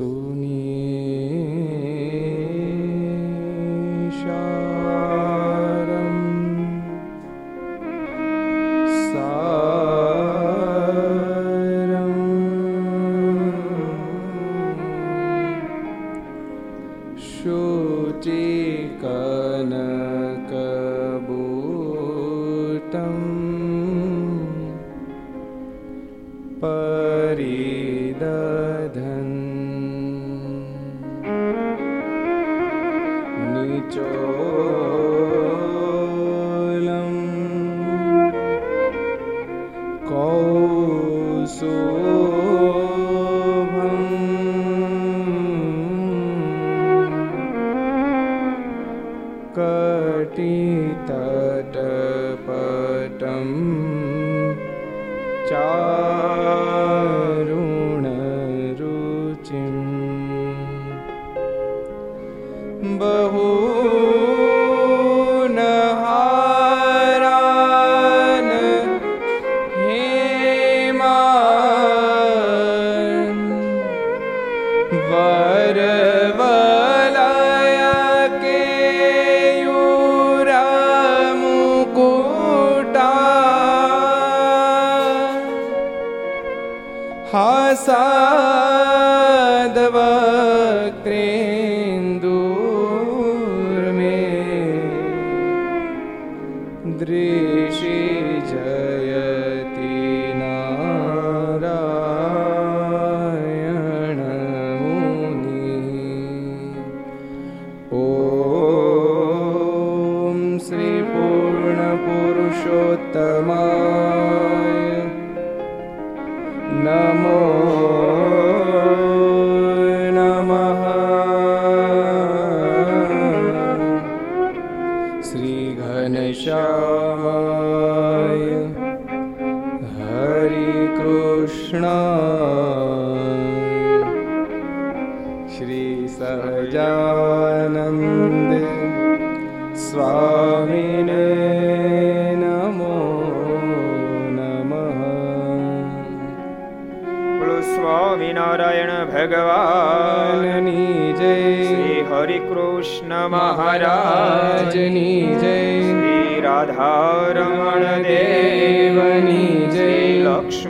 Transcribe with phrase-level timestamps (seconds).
[0.00, 0.49] 主你。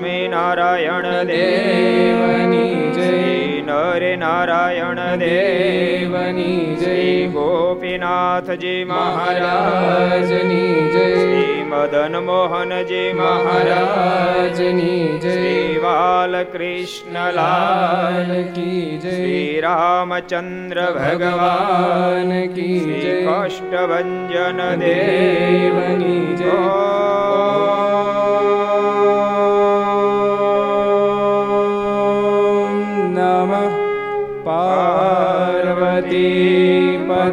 [0.00, 3.62] લક્ષ્મી નારાયણ દેવની જય.
[3.62, 7.26] નરે નારાયણ દેવની જય.
[7.26, 11.14] ગોપીનાથજી મહારાજની જય.
[11.14, 15.30] શ્રી મદન મોહનજી મહારાજની જય.
[15.30, 19.10] શ્રી બાલકૃષ્ણલાલ કી જય.
[19.10, 23.26] શ્રી રામચંદ્ર ભગવાન કી જય.
[23.26, 26.50] કષ્ટભન દેવની જય.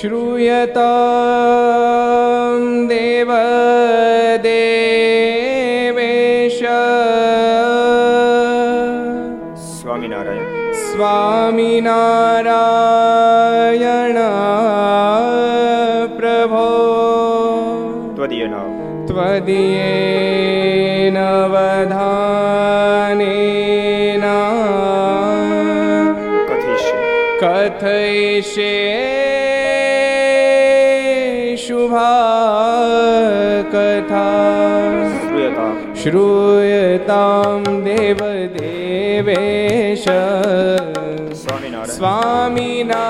[0.00, 0.90] श्रूयता
[4.42, 6.58] देवेश
[9.68, 12.13] स्वामिनारायण। स्वामिना
[19.46, 21.94] दिये नवधानेना
[26.50, 26.98] कथयिष्ये
[27.42, 28.72] कथयिष्ये
[31.66, 32.12] शुभा
[33.74, 34.26] कथा
[36.02, 38.84] श्रूयतां देवदेवेश
[41.96, 43.04] स्वामिना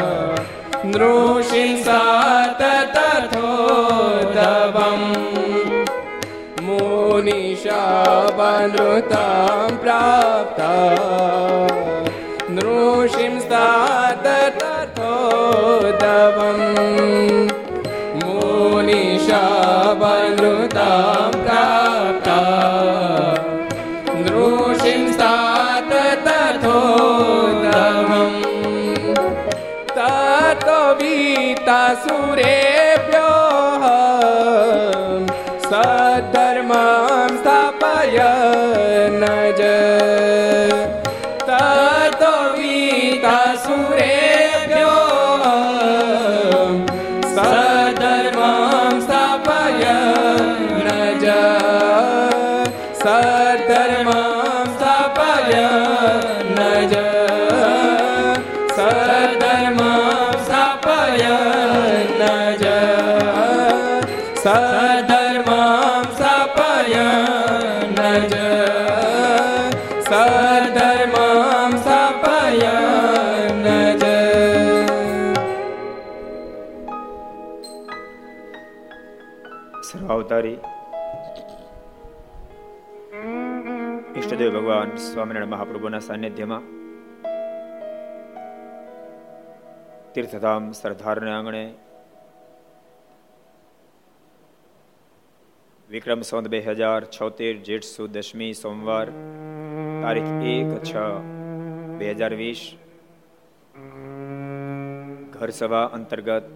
[0.93, 1.99] नृशिंसा
[2.59, 3.35] तथोदवम्
[6.67, 7.29] मुनिशावनुतां
[9.83, 10.71] प्राप्ता
[12.57, 13.65] नृशिंसा
[14.25, 14.97] तथोदवम्
[18.23, 19.31] मुनिशावनुतां
[21.45, 21.90] प्राप्ता
[32.41, 32.80] yeah
[84.81, 86.63] ભગવાન સ્વામિનારાયણ મહાપ્રભુના સાનિધ્યમાં
[90.13, 91.63] તીર્થધામ સરદારને આંગણે
[95.89, 99.05] વિક્રમ સંત બે હજાર છોતેર જેઠ સુ દશમી સોમવાર
[99.99, 100.93] તારીખ એક છ
[101.99, 102.65] બે હજાર વીસ
[105.31, 105.51] ઘર
[105.91, 106.49] અંતર્ગત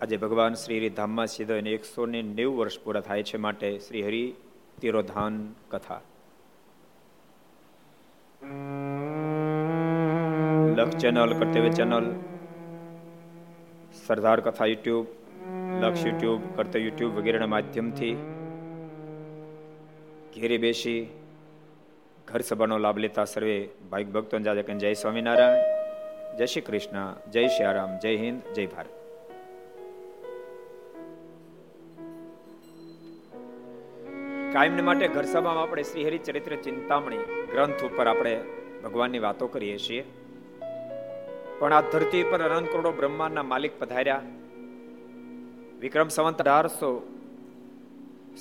[0.00, 4.26] આજે ભગવાન શ્રી હરિધામમાં સીધો એકસો ને નેવું વર્ષ પૂરા થાય છે માટે શ્રી હરિ
[4.80, 5.36] તિરોધાન
[5.70, 6.00] કથા
[10.78, 12.06] લક્ષ ચેનલ કર્તવ્ય ચેનલ
[13.98, 15.06] સરદાર કથા યુટ્યુબ
[15.82, 18.14] લક્ષ યુટ્યુબ કર્તવ્ય યુટ્યુબ વગેરેના માધ્યમથી
[20.34, 21.00] ઘેરે બેસી
[22.28, 23.58] ઘર સભાનો લાભ લેતા સર્વે
[23.90, 24.44] ભાઈ ભક્તો
[24.76, 25.66] જય સ્વામિનારાયણ
[26.36, 28.97] જય શ્રી કૃષ્ણ જય શ્રી રામ જય હિન્દ જય ભારત
[34.52, 37.16] કાયમને માટે ઘર સભામાં આપણે શ્રી હરિચરિત્ર ચિંતામણી
[37.52, 38.40] ગ્રંથ ઉપર આપણે
[38.84, 40.04] ભગવાનની વાતો કરીએ છીએ.
[41.58, 44.22] પણ આ ધરતી પર અનંત કરોડો બ્રહ્માંડના માલિક પધાર્યા.
[45.80, 47.14] વિક્રમ સંવંત અઢારસો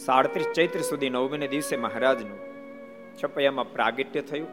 [0.06, 2.40] સાડત્રીસ ચૈત્ર સુધી નવમીને દિવસે મહારાજનું
[3.24, 4.48] છપૈયામાં પ્રાગટ્ય થયું.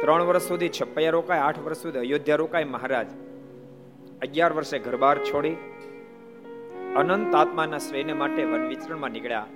[0.00, 3.06] ત્રણ વર્ષ સુધી છપૈયા રોકાય, આઠ વર્ષ સુધી અયોધ્યા રોકાય, મહારાજ
[4.22, 5.56] અગિયાર વર્ષે ઘરબાર છોડી
[6.96, 9.46] અનંત આત્માના શ્રેય માટે વન વિચરણમાં નીકળ્યા.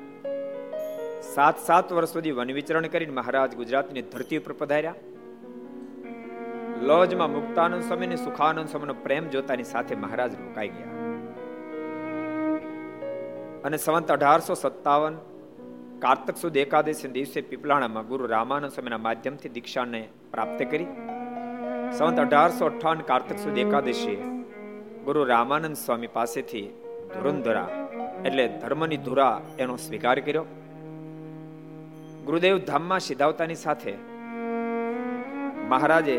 [1.23, 4.95] સાત સાત વર્ષ સુધી વન વિચરણ કરીને મહારાજ ગુજરાતની ધરતી ઉપર પધાર્યા.
[6.83, 10.93] લોજમાં મુક્તાનંદ સ્વામી સુખાનંદ સ્વામીનો પ્રેમ જોતાની સાથે મહારાજ રોકાઈ ગયા.
[13.65, 15.19] અને સંવંત અઢારસો સત્તાવન
[15.99, 20.85] કાર્તક સુદ એકાદશી દિવસે પીપલાણામાં ગુરુ રામાનંદ સ્વામીના માધ્યમથી દીક્ષાને પ્રાપ્ત કરી.
[21.99, 24.17] સંવંત અઢારસો અઠાવન કાર્તક સુદ એકાદશી
[25.05, 26.67] ગુરુ રામાનંદ સ્વામી પાસેથી
[27.15, 27.69] ધુરંધરા
[28.25, 30.45] એટલે ધર્મની ધુરા એનો સ્વીકાર કર્યો.
[32.27, 33.93] ગુરુદેવ ધામમાં સિધાવતાની સાથે
[35.69, 36.17] મહારાજે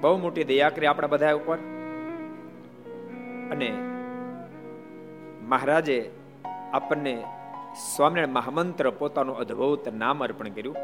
[0.00, 1.58] બહુ મોટી દયા કરી આપણા બધા ઉપર
[3.50, 3.68] અને
[5.42, 5.98] મહારાજે
[6.72, 7.14] આપણને
[7.84, 10.76] સ્વામિનારાયણ મહામંત્ર પોતાનું અદ્ભુત નામ અર્પણ કર્યું.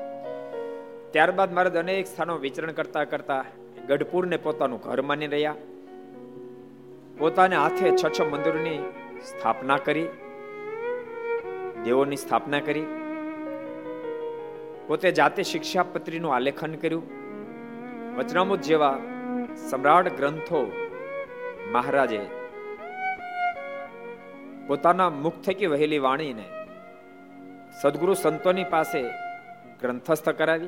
[1.13, 3.43] ત્યારબાદ મહારાજ અનેક સ્થાનો વિચરણ કરતા કરતા
[3.89, 5.59] ગઢપુરને પોતાનું ઘર માની રહ્યા.
[7.19, 8.81] પોતાને હાથે છ છ મંદિરોની
[9.27, 10.09] સ્થાપના કરી,
[11.85, 13.02] દેવોની સ્થાપના કરી.
[14.87, 17.05] પોતે જાતે શિક્ષાપત્રીનું આલેખન કર્યું.
[18.17, 18.99] વચનામૃત જેવા
[19.71, 20.73] સમ્રાટ ગ્રંથો
[21.73, 22.21] મહારાજે
[24.67, 26.45] પોતાના મુખ થકી વહેલી વાણીને
[27.83, 29.03] સદગુરુ સંતોની પાસે
[29.81, 30.67] ગ્રંથસ્થ કરાવી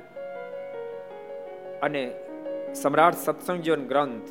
[1.83, 2.03] અને
[2.75, 4.29] સમ્રાટ સત્સંગ જીવન ગ્રંથ,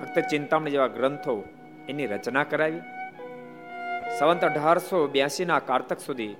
[0.00, 1.44] ભક્ત ચિંતામણી જેવા ગ્રંથો
[1.88, 2.80] એની રચના કરાવી.
[4.18, 6.36] સંવંત અઢારસો બ્યાસીના કારતક સુધી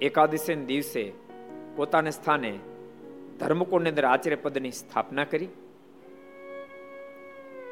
[0.00, 1.21] એકાદશી દિવસે
[1.76, 2.52] પોતાને સ્થાને
[3.40, 5.48] ધર્મકુંડની અંદર આચાર્ય પદની સ્થાપના કરી.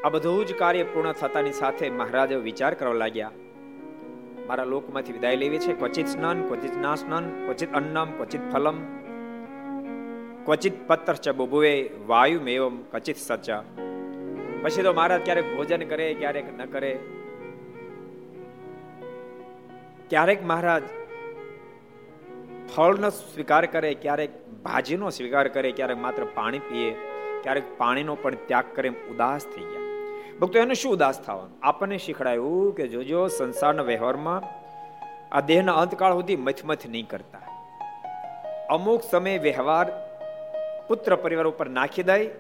[0.05, 3.33] આ બધું જ કાર્ય પૂર્ણ થતાની સાથે મહારાજે વિચાર કરવા લાગ્યા,
[4.49, 5.73] મારા લોકમાંથી વિદાય લેવી છે?
[5.73, 8.79] ક્વચિત સ્નાન, ક્વચિત ના સ્નાન ક્વચિત અન્નમ ક્વચિત ફલમ?
[10.45, 11.75] ક્વચિત પત્ર ચ બુભુએ
[12.07, 13.63] વાયુ મેવમ ક્વચિત સચા?
[14.63, 16.93] પછી તો મહારાજ ક્યારેક ભોજન કરે, ક્યારેક ન કરે.
[20.11, 20.85] ક્યારેક મહારાજ
[22.77, 26.91] ફળનો સ્વીકાર કરે, ક્યારેક ભાજીનો સ્વીકાર કરે, ક્યારેક માત્ર પાણી પીએ,
[27.43, 29.87] ક્યારેક પાણીનો પણ ત્યાગ કરે ઉદાસ થઈ ગયા.
[30.41, 31.59] ભક્તો, એને શું ઉદાસ થવાનું?
[31.63, 34.43] આપણને શીખડાયું કે જોજો, સંસારના વ્યવહારમાં
[35.33, 37.47] આ દેહના અંતકાળ સુધી મથમથ નહીં કરતા.
[38.71, 39.87] અમુક સમય વ્યવહાર
[40.89, 42.31] પુત્ર પરિવાર ઉપર નાખી દઈ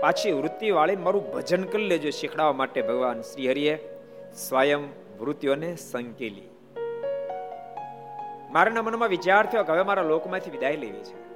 [0.00, 3.74] પાછી વૃત્તિ વાળી મારું ભજન કરી લેજો શીખડાવવા માટે ભગવાન શ્રી હરિએ
[4.48, 4.88] સ્વયં
[5.20, 6.49] વૃત્તિઓને સંકેલી.
[8.52, 11.30] મારાના મનમાં વિચાર થયો કે હવે મારા લોકમાંથી વિદાય લેવી છે.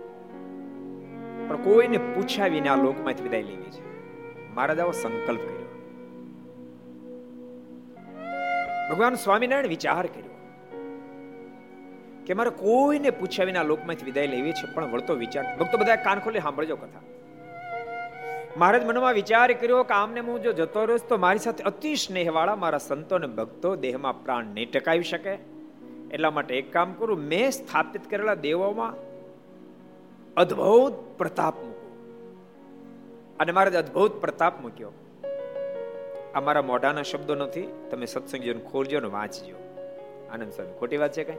[1.49, 3.83] પણ કોઈને પૂછ્યા વિના લોકમાંથી વિદાય લેવી છે?
[4.55, 5.65] મહારાજ આવો સંકલ્પ કર્યો.
[8.91, 10.35] ભગવાન સ્વામિનારાયણ વિચાર કર્યો
[12.27, 16.19] કે મારે કોઈને પૂછ્યા વિના લોકમાંથી વિદાય લેવી છે, પણ વળતો વિચાર ભક્તો બધા કાન
[16.19, 17.01] ખોલી સાંભળજો કથા.
[18.57, 22.57] મહારાજ મનમાં વિચાર કર્યો કે આમને હું જો જતો રહ્યો તો મારી સાથે અતિ સ્નેહવાળા
[22.57, 25.54] મારા સંતો અને ભક્તો દેહમાં પ્રાણ નહીં ટકાવી શકે.
[26.15, 28.95] એટલા માટે એક કામ કરું, મેં સ્થાપિત કરેલા દેવોમાં
[30.35, 31.85] અદ્ભુત પ્રતાપ મૂકું.
[33.39, 34.91] અને મારે અદ્ભુત પ્રતાપ મૂક્યો.
[36.35, 39.57] અમારા મોઢાના શબ્દો નથી, તમે સત્સંગ ખોરજો ને વાંચજો.
[40.33, 41.35] આનંદ સ્વામી ખોટી વાત છે કઈ?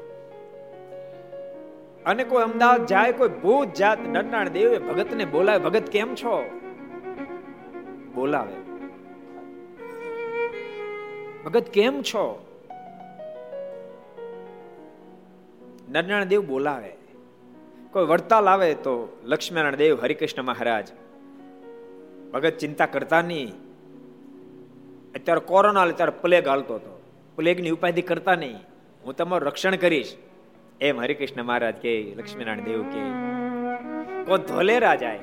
[2.05, 6.59] અને કોઈ અમદાવાદ જાય, કોઈ ભૂત જાત નરનાળ દેવ ભગત ને બોલાવે, ભગત કેમ છો?
[8.15, 8.53] બોલાવે.
[11.43, 12.44] ભગત કેમ છો?
[16.01, 16.93] નારાયણ દેવ બોલાવે.
[17.91, 20.87] કોઈ વડતાલ આવે તો લક્ષ્મીનારાયણ દેવ હરિકૃષ્ણ મહારાજ.
[22.33, 23.53] ભગત ચિંતા કરતા નહીં.
[25.15, 27.01] અત્યારે કોરોના અત્યારે પ્લેગ હાલતો હતો.
[27.35, 28.55] પ્લેગની ઉપાધિ કરતા નહીં.
[29.05, 30.15] હું તમારું રક્ષણ કરીશ.
[30.81, 32.99] એમ હરિકૃષ્ણ મહારાજ કે, લક્ષ્મીનારાયણ દેવ કે
[34.23, 35.17] કો ધોલેરા જાય,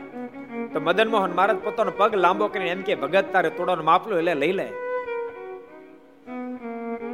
[0.72, 4.34] તો મદન મોહન મહારાજ પોતાનો પગ લાંબો કરીને એમ કે, ભગત તારે તોડવાનું માપલું એટલે
[4.34, 4.68] લઈ લે.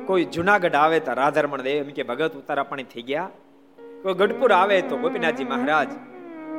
[0.07, 3.31] કોઈ જુનાગઢ આવે તો રાધારમણ દેવ એમ કે, ભગત ઉતારા પાણી થઈ ગયા.
[4.05, 5.89] ગઢપુર આવે તો ગોપીનાથજી મહારાજ,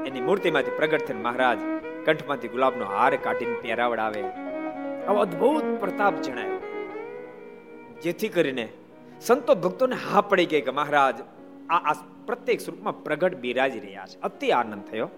[0.08, 1.60] એની મૂર્તિમાંથી પ્રગટ થઈને મહારાજ
[2.06, 4.24] કંઠમાંથી ગુલાબનો હાર કાઢીને પહેરાવડાવે
[5.08, 5.20] આવો.
[5.20, 6.60] અદ્ભુત પ્રતાપ જણાયો.
[8.04, 8.70] જેથી કરીને
[9.22, 11.16] સંતો ભક્તોને હા પડી ગઈ કે મહારાજ,
[11.70, 14.22] આ આ પ્રત્યેક સ્વરૂપમાં પ્રગટ બિરાજી રહ્યા છે.
[14.22, 15.10] અતિ આનંદ થયો.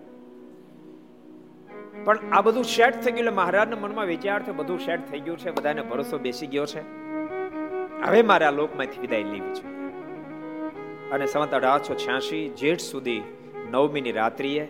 [2.03, 5.51] પણ આ બધું સેટ થઈ ગયું મહારાજના મનમાં વિચાર થયો, બધું સેટ થઈ ગયું છે,
[5.51, 6.81] બધાને ભરોસો બેસી ગયો છે.
[8.05, 9.70] હવે મારે આ લોકમાંથી વિદાય લેવી છે.
[11.11, 13.21] અને સંવત અઢારસો છ્યાસી જેઠ સુધી
[13.71, 14.63] નવમીની રાત્રિએ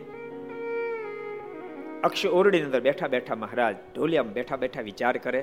[2.03, 5.41] અક્ષ ઓરડીની અંદર બેઠા બેઠા મહારાજ ઢોલિયામાં બેઠા બેઠા વિચાર કરે,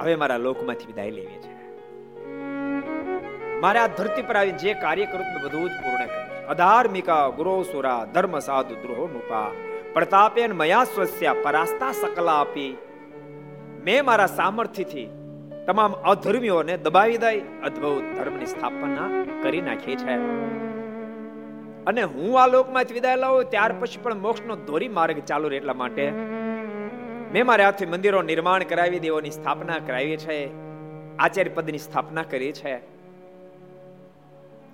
[0.00, 1.52] હવે મારા લોકમાંથી વિદાય લેવી છે.
[3.62, 7.56] મારે આ ધરતી પર આવી જે કાર્ય કરું મેં બધું જ પૂર્ણ કર્યું અધાર્મિકા ગુરો
[7.72, 9.50] સુરા ધર્મ સાધુ દ્રોહ નુપા
[9.94, 12.72] પ્રતાપેન, મયા સ્વસ્યા, પરાસ્તા સકલા આપી
[13.86, 15.08] મેં મારા સામર્થ્યથી
[15.66, 19.08] તમામ અધર્મીઓને દબાવી દઈ અદ્ભુત ધર્મની સ્થાપના
[19.42, 20.14] કરી નાખી છે.
[21.84, 25.74] અને હું આ લોકમાંથી વિદાય લઉં, ત્યાર પછી પણ મોક્ષનો ધોરી માર્ગ ચાલુ રહે એટલા
[25.74, 26.10] માટે
[27.32, 30.38] મેં મારા હાથથી મંદિરો નિર્માણ કરાવી, દેવોની સ્થાપના કરાવી છે
[31.18, 32.74] આચાર્ય પદની સ્થાપના કરી છે.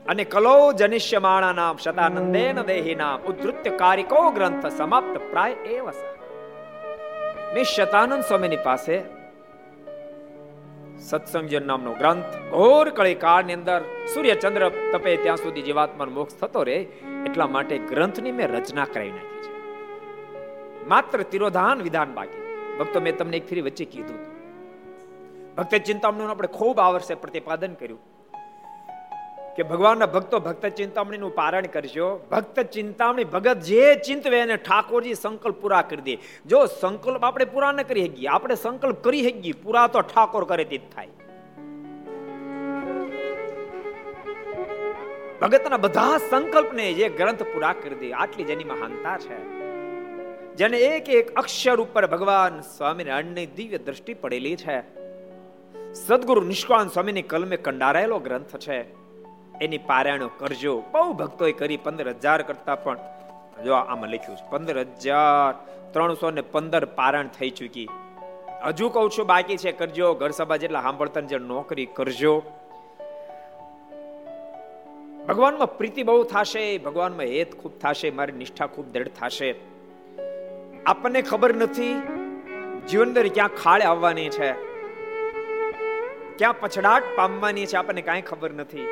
[0.07, 5.87] અને કલો જનિષ્યમાણા નામ શતાનંદેન દેહી નામ ઉદ્ધૃત્ય કારિકો ગ્રંથ સમાપ્ત પ્રાય એવ
[7.55, 9.18] મેં શતાનંદ સ્વામીની પાસે
[11.01, 13.81] સત્સંગજન નામનો ગ્રંથ ઘોર કળી કાળની અંદર
[14.15, 16.77] સૂર્ય ચંદ્ર તપે ત્યાં સુધી જીવાત્માનો મોક્ષ થતો રહે
[17.27, 19.53] એટલા માટે ગ્રંથની મેં રચના કરાવી નાખી છે.
[20.89, 22.43] માત્ર તિરોધાન વિધાન બાકી.
[22.79, 24.21] ભક્તો, મેં તમને એક ફરી વચ્ચે કીધું
[25.55, 28.18] ભક્ત ચિંતામણું આપણે ખૂબ આ વર્ષે પ્રતિપાદન કર્યું.
[29.59, 32.17] કે ભગવાનના ભક્તો ભક્ત ચિંતામણીનું પારણ કરજો.
[32.31, 36.19] ભક્ત ચિંતામણી ભગત જે ચિંતવે એને ઠાકોરજી સંકલ્પ પૂરા કરી દે.
[36.47, 40.65] જો સંકલ્પ આપણે પૂરા ન કરી શકીએ, આપણે સંકલ્પ કરી શકીએ, પૂરા તો ઠાકોર કરે
[40.65, 41.09] તે થાય.
[45.41, 49.39] ભગતના બધા સંકલ્પને જે ગ્રંથ પૂરા કરી દે, આટલી જેની મહાનતા છે.
[50.57, 54.81] જેને એક એક અક્ષર ઉપર ભગવાન સ્વામિનારાયણની દિવ્ય દ્રષ્ટિ પડેલી છે.
[55.95, 59.08] સદગુરુ નિષ્કાન સ્વામીની કલમે કંડારાયેલો ગ્રંથ છે.
[59.61, 60.75] એની પારાયણો કરજો.
[60.93, 62.99] બહુ ભક્તોએ કરી પંદર હજાર કરતા પણ.
[63.65, 65.55] જો આમાં લખ્યું છે પંદર હજાર
[65.93, 67.89] ત્રણસો ને પંદર પારણ થઈ ચૂકી.
[68.67, 70.15] હજુ કહું છું, બાકી છે, કરજો.
[70.15, 72.43] ઘર સભા જેટલા સાંભળતા જે નોકરી કરજો.
[75.29, 79.55] ભગવાનમાં પ્રીતિ બહુ થશે, ભગવાનમાં હેત ખૂબ થશે, મારી નિષ્ઠા ખૂબ દ્રઢ થશે.
[80.87, 81.95] આપણને ખબર નથી,
[82.89, 84.53] જીવન દર ક્યાં ખાળે આવવાની છે,
[86.39, 88.87] ક્યાં પછડાટ પામવાની છે, આપણને કાંઈ ખબર નથી.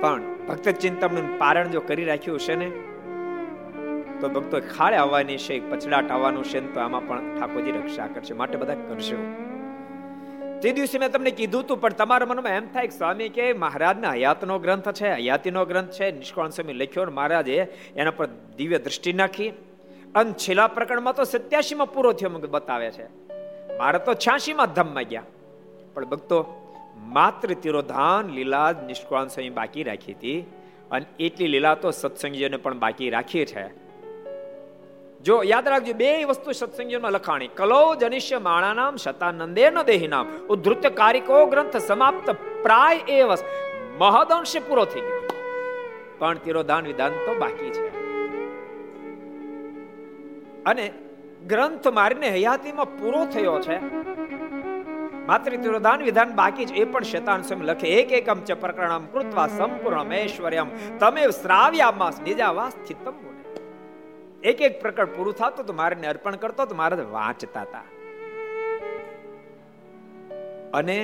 [0.00, 2.70] પણ ભક્ત ચિંતનનું પારણ જો કરી રાખ્યું છે ને,
[4.20, 8.56] તો ભક્તો ખાડે આવવાની છે પછડાટ આવવાનું છે તો આમાં પણ ઠાકોરજી રક્ષા કરશે, માટે
[8.56, 9.16] બધા કરશો.
[10.62, 14.12] તે દિવસે મેં તમને કીધું હતું, પણ તમારા મનમાં એમ થાય કે સ્વામી કે મહારાજના
[14.12, 17.56] હયાતનો ગ્રંથ છે હયાતીનો ગ્રંથ છે નિષ્કોણ સ્વામી લખ્યો મહારાજે
[17.96, 19.48] એના પર દિવ્ય દ્રષ્ટિ નાખી,
[20.14, 23.06] અને છેલ્લા પ્રકરણમાં તો સત્યાસીમાં પૂરો થયો બતાવે છે.
[23.78, 25.22] મારે તો છ્યાસીમાં ધમમાં ગયા.
[25.94, 26.59] પણ ભક્તો
[27.00, 30.46] માત્ર તિરોધાન લીલા નિષ્કાળ સ્વામી બાકી રાખી હતી.
[30.90, 33.80] અને એટલી લીલા તો સત્સંગીઓને પણ બાકી રાખી છે.
[35.22, 37.48] જો યાદ રાખજો, બે વસ્તુ સત્સંગીઓમાં લખાણી.
[37.48, 40.28] કલો જનિષ્ય માણા નામ, શતાનંદે ન દેહી નામ.
[40.48, 42.30] ઉદ્ધૃત કારિકો ગ્રંથ સમાપ્ત
[42.62, 43.44] પ્રાય એ વસ
[43.98, 45.28] મહદંશ પૂરો થઈ ગયો.
[46.18, 47.88] પણ તિરોધાન વિધાન તો બાકી છે.
[50.64, 50.92] અને
[51.46, 53.76] ગ્રંથ મારીને હયાતીમાં પૂરો થયો છે.
[55.30, 57.88] માત્ર તિરોધાન વિધાન બાકી છે એ પણ શેતાન સ્વયં લખે.
[58.00, 60.68] એક એકમ ચ પ્રકરણમ કૃત્વા સંપૂર્ણ ઐશ્વર્યમ.
[60.98, 63.16] તમે શ્રાવ્યામાં નિજાવા સ્થિતમ
[64.42, 67.86] એક એક પ્રકરણ પૂરું થતું તો મારે અર્પણ કરતો તો મારે વાંચતા હતા
[70.74, 70.96] અને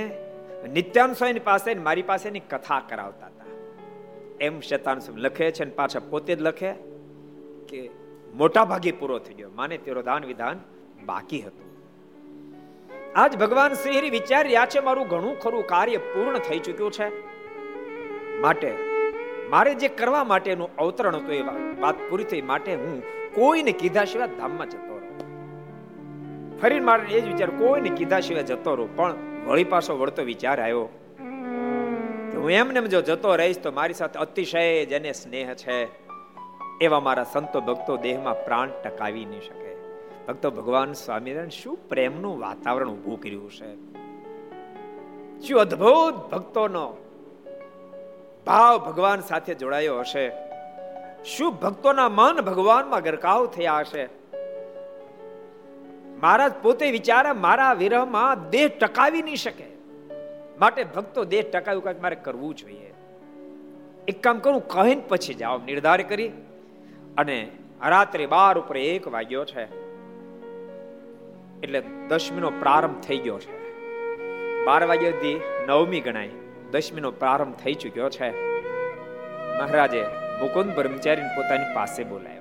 [0.72, 3.50] નિત્યાન સ્વામી પાસે મારી પાસેની કથા કરાવતા હતા
[4.40, 6.72] એમ શેતાન લખે છે અને પાછા પોતે જ લખે
[7.68, 7.80] કે
[8.34, 9.50] મોટા ભાગે પૂરો થઈ ગયો.
[9.54, 10.60] માને તિરોધાન વિધાન
[11.06, 11.65] બાકી હતું.
[13.16, 14.20] આજ ભગવાન શ્રી હરિ
[14.66, 17.08] છે, મારું ઘણું ખરું કાર્ય પૂર્ણ થઈ ચૂક્યું છે.
[18.40, 18.76] માટે,
[19.48, 23.02] મારે જે કરવા માટેનું અવતરણ હતું, એવા વાત પૂરી થઈ માટે હું
[23.34, 26.60] કોઈને કીધા સિવાય ધામમાં જતો રહું.
[26.60, 28.96] ફરી મારે એ જ વિચાર, કોઈને કીધા સિવાય જતો રહું.
[28.96, 29.14] પણ
[29.46, 30.88] વળી પાછો વળતો વિચાર આવ્યો
[32.34, 35.88] હું એમને જો જતો રહીશ, તો મારી સાથે અતિશય જેને સ્નેહ છે,
[36.80, 39.65] એવા મારા સંતો ભક્તો દેહમાં પ્રાણ ટકાવી નહીં શકે.
[40.28, 43.74] ભક્તો ભગવાન સ્વામિનારાયણ શું પ્રેમનું વાતાવરણ ઊભું કર્યું છે?
[45.40, 46.96] શું અદ્ભુત ભક્તોનો
[48.46, 50.32] ભાવ ભગવાન સાથે જોડાયો હશે?
[51.24, 54.08] શું ભક્તોના મન ભગવાનમાં ગરકાવ થયા હશે?
[56.20, 59.64] મહારાજ પોતે વિચારે, મારા વિરહમાં દેહ ટકાવી નહીં શકે.
[60.60, 62.94] માટે ભક્તો દેહ ટકાવ્યું કંઈક મારે કરવું જોઈએ.
[64.08, 66.28] એક કામ કરું, કહીને પછી જાઓ, નિર્ધાર કરી.
[67.18, 67.50] અને
[67.86, 69.85] રાત્રે બાર ઉપર એક વાગ્યો છે.
[71.66, 73.84] એટલે દશમીનો પ્રારંભ થઈ ગયો છે.
[74.64, 76.30] બાર વાગ્યા સુધી નવમી ગણાય.
[76.70, 78.30] દશમીનો પ્રારંભ થઈ ચુક્યો છે.
[79.58, 80.02] મહારાજે
[80.40, 82.40] મુકુંદ બ્રહ્મચારી પોતાની પાસે બોલાવ્યા.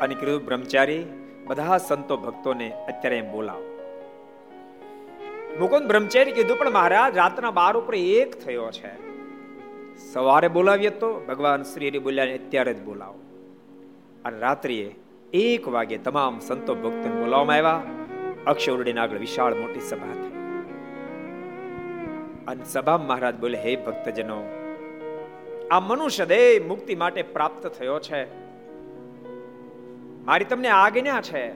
[0.00, 1.04] અને કીધું, બ્રહ્મચારી,
[1.46, 3.78] બધા સંતો ભક્તોને અત્યારે બોલાવો.
[5.60, 9.12] મુકુંદ બ્રહ્મચારી કીધું, પણ મહારાજ, રાતના બાર ઉપર એક થયો છે.
[10.12, 13.18] સવારે બોલાવીએ તો ભગવાન શ્રી બોલ્યા અત્યારે જ બોલાવો.
[14.24, 14.94] અને રાત્રિએ
[15.32, 17.82] એક વાગે તમામ સંતો ભક્તોને બોલાવવામાં આવ્યા.
[18.46, 20.32] અક્ષરડીના આગળ વિશાળ મોટી સભા થઈ
[22.46, 24.42] અને સભા મહારાજ બોલે હે ભક્તજનો
[25.70, 28.26] આ મનુષ્ય દેહ મુક્તિ માટે પ્રાપ્ત થયો છે.
[30.24, 31.52] મારી તમને આજ્ઞા છે.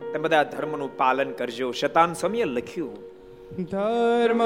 [0.00, 1.72] તમે બધા ધર્મનું પાલન કરજો.
[1.72, 3.06] શતાન સમયે લખ્યું
[3.64, 4.42] ધર્મ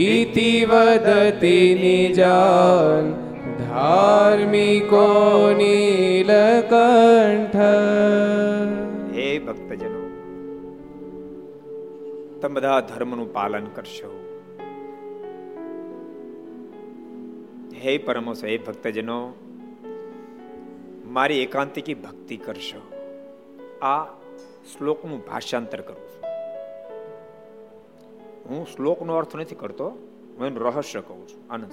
[0.00, 3.12] इति वदति निजान्
[3.60, 5.06] ધાર્મિકો
[5.60, 7.58] નીલકંઠ
[12.41, 14.25] તમે બધા ધર્મનું પાલન કરશો.
[17.75, 19.33] હે પરમોસ હે ભક્તજનો,
[21.05, 22.81] મારી એકાંતિકી ભક્તિ કરશો.
[23.81, 24.05] આ
[24.73, 26.23] શ્લોકનું ભાષાંતર કરું છું.
[28.49, 29.89] હું શ્લોકનો અર્થ નથી કરતો,
[30.37, 31.53] હું એનું રહસ્ય કહું છું.
[31.53, 31.71] આનંદ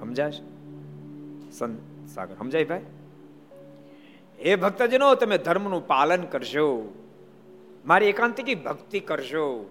[0.00, 0.30] સમજાય
[1.52, 2.80] સંત સાગર, સમજાય ભાઈ?
[4.44, 6.94] હે ભક્તજનો, તમે ધર્મનું પાલન કરશો.
[7.86, 9.70] મારી એકાંતિકી ભક્તિ કરશો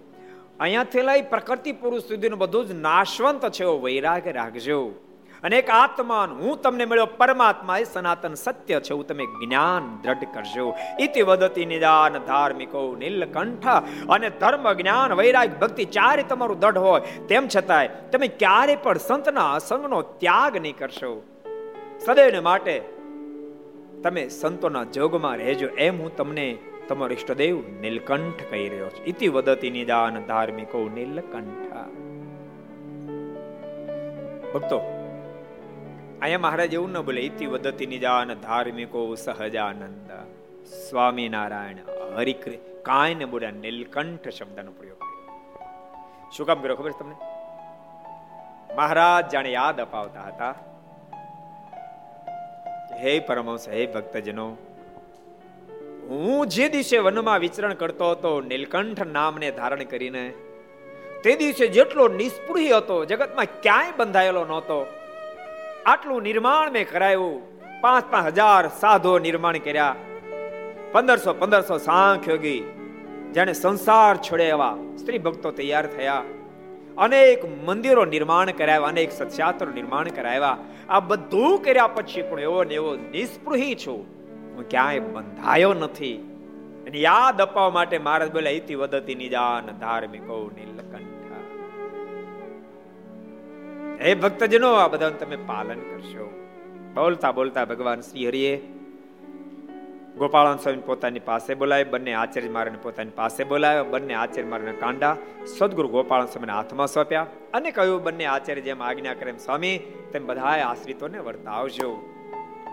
[0.60, 4.94] અહીંયાથી લઈ પ્રકૃતિ પુરુષ સુધીનું બધું જ નાશવંત છે વૈરાગ રાખજો.
[5.42, 10.24] અને એક આત્માન, હું તમને મળ્યો, પરમાત્મા એ સનાતન સત્ય છે, હું તમે જ્ઞાન દ્રઢ
[10.34, 10.74] કરજો.
[11.00, 13.66] ઇતિ વદતી નિદાન ધાર્મિકો નીલકંઠ,
[14.08, 17.00] અને ધર્મ, જ્ઞાન, વૈરાગ, ભક્તિ ચારે તમારું દઢ હોય.
[17.00, 21.22] તેમ છતાંય, તમે ક્યારે પણ સંતના અસંગનો ત્યાગ નહીં કરશો.
[22.06, 22.82] સદૈવને માટે
[24.02, 25.66] તમે સંતોના જોગમાં રહેજો.
[25.66, 29.02] એમ હું તમને તમારો ઈષ્ટદેવ નીલકંઠ કહી રહ્યો છે.
[29.04, 31.72] ઇતિ વદતી નિદાન ધાર્મિકો નીલકંઠ.
[34.54, 34.78] ભક્તો,
[36.20, 40.10] અહીંયા મહારાજ એવું ન બોલે, ઇતિ વદતી નિદાન ધાર્મિકો સહજાનંદ.
[40.64, 41.78] સ્વામિનારાયણ
[42.16, 45.00] હરિક્ર કાંઈ ને બોલ્યા, નીલકંઠ શબ્દનો પ્રયોગ
[46.32, 47.16] શું કામ કર્યો ખબર તમને?
[48.76, 50.54] મહારાજ જાણે યાદ અપાવતા હતા.
[53.00, 54.46] હે પરમહંસ, હે ભક્તજનો
[56.12, 60.32] હું જે દિવસે વનમાં વિચરણ કરતો હતો, નીલકંઠ નામને ધારણ કરીને,
[61.24, 64.86] તે દિવસે જેટલો નિષ્પૃહી હતો, જગતમાં ક્યાંય બંધાયેલો નહોતો.
[65.86, 67.38] આટલું નિર્માણ મેં કરાયું
[67.80, 69.96] પાંચ પાંચ હજાર સાધો નિર્માણ કર્યા.
[70.92, 72.60] પંદરસો પંદરસો સાંખ યોગી
[73.32, 76.22] જેને સંસાર છોડે એવા સ્ત્રી ભક્તો તૈયાર થયા.
[76.98, 80.58] અનેક મંદિરો નિર્માણ કરાવ્યા, અનેક સત્યાત્રો નિર્માણ કરાવ્યા.
[80.88, 84.21] આ બધું કર્યા પછી પણ એવો ને એવો નિષ્પૃહી છું.
[84.54, 86.28] હું ક્યાંય બંધાયો નથી.
[86.86, 91.12] અને યાદ અપાવવા માટે મહારાજ બોલ્યા ઇતિ વદતી નિજાન ધાર્મિકો નીલકંઠ.
[94.02, 96.48] હે ભક્તજનો, આ બધાનું તમે પાલન કરશો.
[96.94, 98.56] બોલતા બોલતા ભગવાન શ્રી હરિએ
[100.18, 105.16] ગોપાળન સ્વામી પોતાની પાસે બોલાય બંને આચાર્ય મારાને પોતાની પાસે બોલાવ્યા, બંને આચાર્ય મારાના કાંડા
[105.58, 109.78] સદગુરુ ગોપાળન સ્વામીના હાથમાં સોંપ્યા અને કહ્યું, બંને આચાર્ય જેમ આજ્ઞા કરે સ્વામી,
[110.12, 112.11] તેમ બધા આશ્રિતોને વર્તાવજો.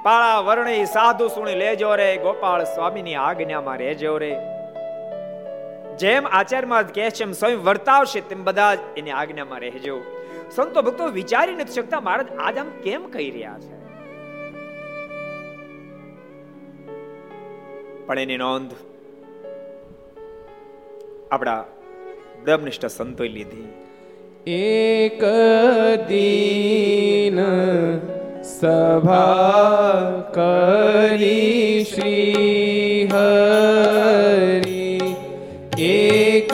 [0.04, 4.36] પાળા વર્ણી સાધુ સુણી લેજો રે, ગોપાળ સ્વામીની આજ્ઞામાં રહેજો રે.
[5.98, 10.02] જેમ આચાર્યમાં કહે છે, એમ સ્વયં વર્તાવશે, તેમ બધા જ એની આજ્ઞામાં રહેજો.
[10.52, 13.80] સંતો ભક્તો વિચારી નથી શકતા, મહારાજ, આજ આમ કેમ કહી રહ્યા છે?
[18.06, 18.72] પણ એની નોંધ
[21.32, 21.64] આપણા
[22.44, 23.74] બ્રહ્મનિષ્ઠ સંતોએ લીધી.
[24.52, 25.24] એક
[26.08, 27.40] દીન
[28.42, 34.70] સભા કરી શ્રી હરી
[35.78, 36.54] એક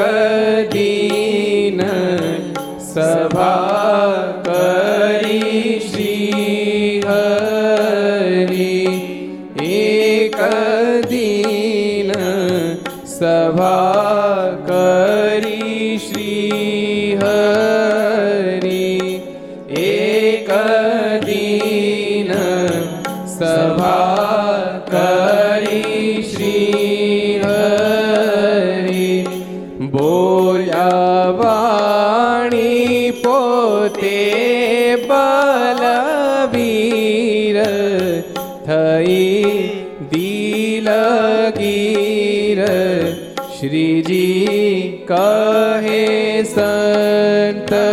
[43.66, 47.85] શ્રીજી કહે સંતને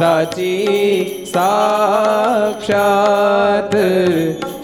[0.00, 2.64] સાચી સાક્ષાત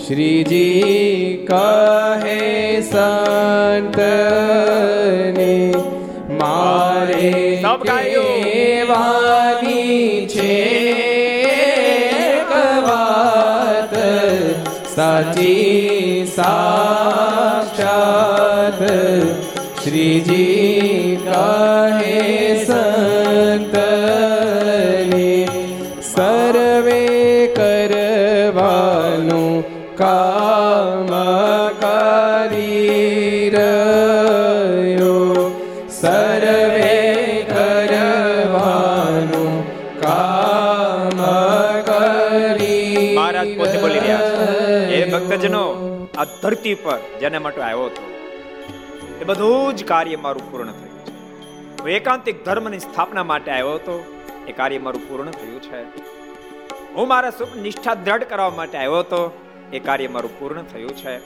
[0.05, 2.39] શ્રીજી કહે
[2.83, 4.05] સંતને
[6.41, 7.29] મારે.
[7.85, 9.11] કહેવાની
[10.35, 10.57] છે
[12.23, 12.53] એક
[12.87, 13.95] વાત
[14.95, 17.81] સાચી સાક્ષાત
[19.83, 20.66] શ્રીજી
[45.47, 48.05] ભક્તજનો આ ધરતી પર જેના માટે આવ્યો હતો,
[49.21, 51.15] એ બધું જ કાર્ય મારું પૂર્ણ થયું છે.
[51.81, 53.97] હું એકાંતિક ધર્મની સ્થાપના માટે આવ્યો હતો,
[54.49, 55.83] એ કાર્ય મારું પૂર્ણ થયું છે.
[56.95, 59.23] હું મારા સુખ નિષ્ઠા દ્રઢ કરવા માટે આવ્યો હતો,
[59.73, 61.17] એ કાર્ય મારું પૂર્ણ થયું છે.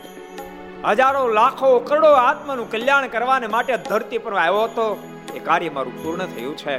[0.84, 4.88] હજારો, લાખો, કરોડો આત્માનું કલ્યાણ કરવાને માટે ધરતી પર આવ્યો હતો,
[5.34, 6.76] એ કાર્ય મારું પૂર્ણ થયું છે.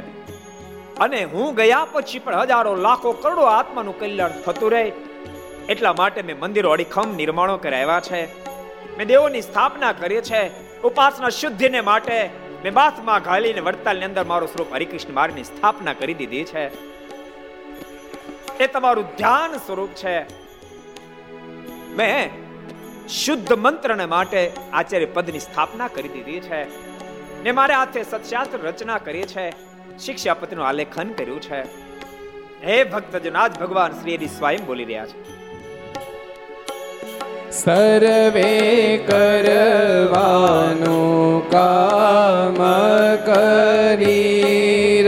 [0.96, 4.90] અને હું ગયા પછી પણ હજારો, લાખો, કરોડો આત્માનું કલ્યાણ થતું રહે
[5.68, 8.48] એટલા માટે મેં મંદિરો અડીખમ નિર્માણો કરાવ્યા છે.
[8.98, 10.50] મેં દેવોની સ્થાપના કરી છે.
[10.82, 12.30] ઉપાસના શુદ્ધિને માટે
[12.64, 16.92] મેં બાથમાં ઘાલીને વડતાલની અંદર મારું સ્વરૂપ હરિકૃષ્ણ માર્ગની સ્થાપના કરી દીધી છે.
[18.58, 20.22] એ તમારું ધ્યાન સ્વરૂપ છે.
[21.96, 22.30] મેં
[23.08, 26.64] શુદ્ધ મંત્રને માટે આચાર્ય પદની સ્થાપના કરી દીધી છે.
[27.42, 29.50] ને મારે હાથે સત્શાસ્ત્ર રચના કરી છે.
[29.98, 31.62] શિક્ષાપતિનું આલેખન કર્યું છે.
[32.66, 35.41] હે ભક્તજન, આજ ભગવાન શ્રી સ્વયં બોલી રહ્યા છે.
[37.52, 40.08] સર્વે કરવાનું
[41.52, 42.58] કામ
[43.26, 45.02] કરી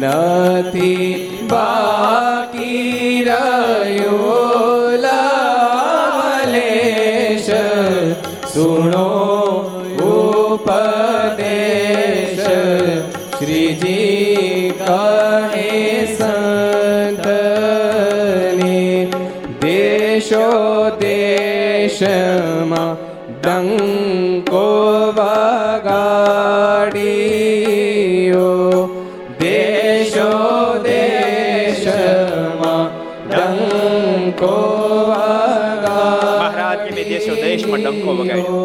[0.00, 1.08] નથી
[1.50, 6.40] બાકી રહ્યો લાલેશ.
[8.54, 9.15] સુણો
[38.06, 38.64] ડંકો વગાડ્યો.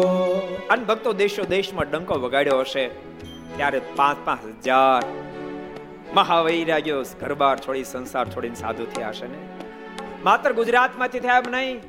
[0.70, 2.88] અને ભક્તો દેશો દેશમાં ડંકો વગાડ્યો હશે.
[3.56, 5.02] ત્યારે પાંચ પાંચ હજાર
[6.14, 9.38] મહાવૈરાગ્યો ઘરબાર છોડી સંસાર છોડીને સાધુ થયા હશે ને?
[10.24, 11.80] માત્ર ગુજરાતમાંથી થયા નહીં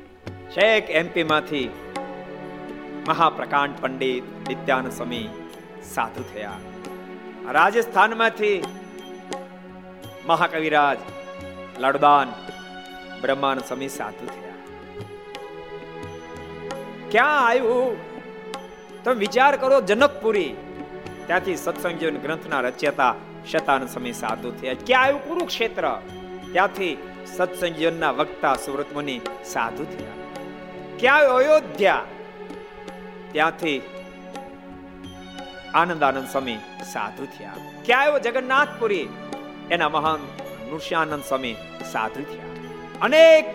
[0.50, 1.70] છેક એમપી માંથી
[3.08, 5.28] મહાપ્રકાંડ પંડિત નિત્યાન સ્વામી
[5.94, 6.52] સાધુ થયા.
[7.52, 8.64] રાજસ્થાનમાંથી
[10.26, 10.98] મહાકવિરાજ
[11.78, 12.32] લડબાન
[13.20, 14.43] બ્રહ્માન સ્વામી સાધુ થયા.
[17.14, 17.96] ક્યાં આવ્યું?
[19.04, 20.54] તમે વિચાર કરો, જનકપુરી.
[21.26, 23.14] ત્યાંથી સત્સંગ જીવન ગ્રંથના રચયતા
[23.50, 24.74] શતાન સમય સાધુ થયા.
[24.86, 25.28] ક્યાં આવ્યું?
[25.28, 26.02] કુરુક્ષેત્ર.
[26.52, 26.98] ત્યાંથી
[27.36, 30.10] સત્સંગ જીવનના વક્તા સુરત મુનિ સાધુ થયા.
[30.98, 31.36] ક્યાં આવ્યું?
[31.36, 32.04] અયોધ્યા.
[33.32, 33.82] ત્યાંથી
[35.74, 36.56] આનંદ આનંદ સ્વામી
[36.92, 37.52] સાધુ થયા.
[37.84, 38.18] ક્યાં આવ્યો?
[38.18, 39.08] જગન્નાથપુરી.
[39.70, 40.18] એના મહાન
[40.70, 41.56] નૃષ્યાનંદ સ્વામી
[41.92, 42.44] સાધુ થયા.
[43.02, 43.54] અનેક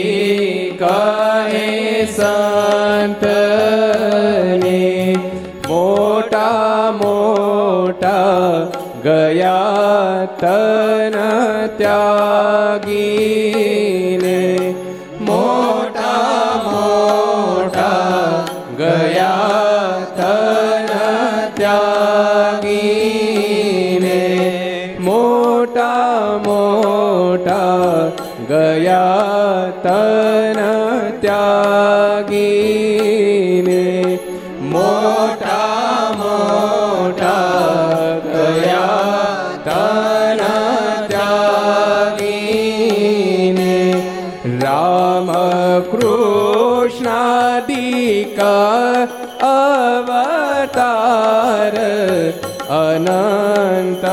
[52.71, 54.03] અનંત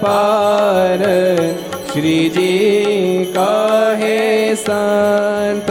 [0.00, 1.02] પાર
[1.90, 4.18] શ્રીજી કહે
[4.56, 5.70] સંત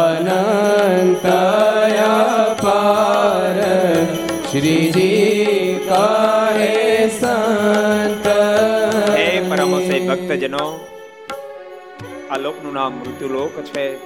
[0.00, 1.26] અનંત
[2.62, 3.58] પાર
[4.50, 5.03] શ્રીજી
[12.34, 13.96] આ લોકનું નામ મૃત્યુલોક છે.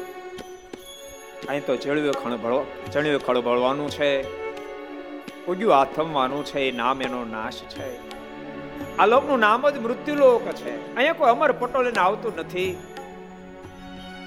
[1.47, 4.22] અહીં તો જળવ્યો ખણ ભળો ચણ્યો ખળ ભળવાનું છે.
[5.47, 6.61] ઉગ્યું આથમવાનું છે.
[6.61, 7.99] એ નામ એનો નાશ છે.
[8.97, 10.95] આ લોકનું નામ જ મૃત્યુલોક છે.
[10.95, 12.76] અહીંયા કોઈ અમર પટોલે આવતું નથી.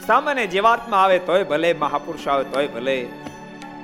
[0.08, 3.10] સામાન્ય જીવાત્મા આવે તોય ભલે, મહાપુરુષ આવે તોય ભલે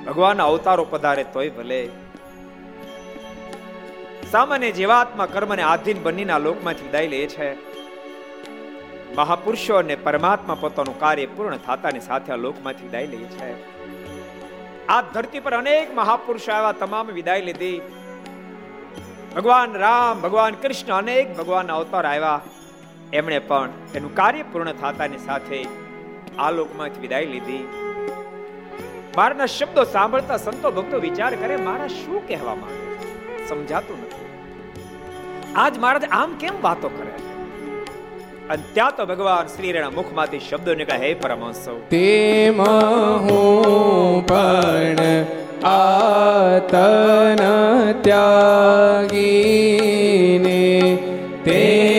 [0.06, 1.88] ભગવાન અવતારો પધારે તોય ભલે.
[4.30, 7.78] સામાન્ય જીવાત્મા કર્મને આધીન બનીના લોકમાંથી વિદાય લે છે.
[9.18, 13.48] મહાપુરુષો અને પરમાત્મા પોતાનું કાર્ય પૂર્ણ થતાની સાથે આ લોકમાંથી વિદાય લે છે.
[14.86, 17.80] આ ધરતી પર અનેક મહાપુરુષો આવ્યા, તમામ વિદાય લીધી.
[19.36, 22.40] ભગવાન રામ, ભગવાન કૃષ્ણ, અનેક ભગવાન અવતાર આવ્યા.
[23.12, 25.60] એમણે પણ એનું કાર્ય પૂર્ણ થતાની સાથે
[26.38, 27.62] આ લોકમાંથી વિદાય લીધી.
[29.16, 34.28] મારના શબ્દો સાંભળતા સંતો ભક્તો વિચાર કરે, મારા શું કહેવા માંગે સમજાતું નથી.
[35.56, 37.27] આજ મહારાજ આમ કેમ વાતો કરે
[38.50, 41.74] અને ત્યાં તો ભગવાન શ્રી રેણા મુખમાંથી શબ્દો નીકળે, હે પરમહંસો.
[41.90, 42.62] તેમ
[43.24, 45.02] હું પણ
[45.64, 47.42] આતન
[48.02, 49.28] ત્યાગીને
[51.44, 51.97] તેમ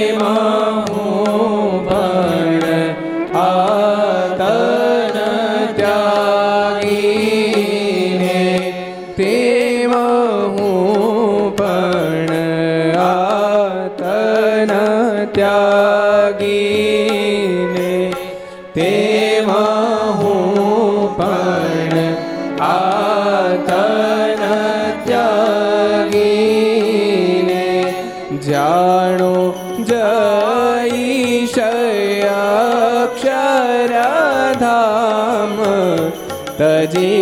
[36.79, 37.18] aí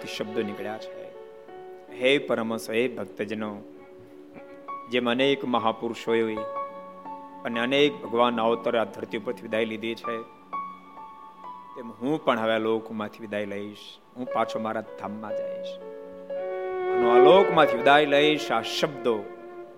[0.00, 1.04] રેણા શબ્દો નીકળ્યા છે.
[2.00, 3.56] હે પરમસ હે ભક્તજનો,
[4.90, 6.34] જેમ અનેક મહાપુરુષોએ
[7.44, 10.22] અને અનેક ભગવાન અવતાર આ ધરતી ઉપરથી વિદાય લીધી છે,
[11.76, 13.78] તેમ હું પણ હવે લોકમાંથી વિદાય લઈશ.
[14.16, 15.78] હું પાછો મારા ધામમાં જઈશ.
[16.92, 18.52] અને આ વિદાય લઈશ.
[18.52, 19.24] આ શબ્દો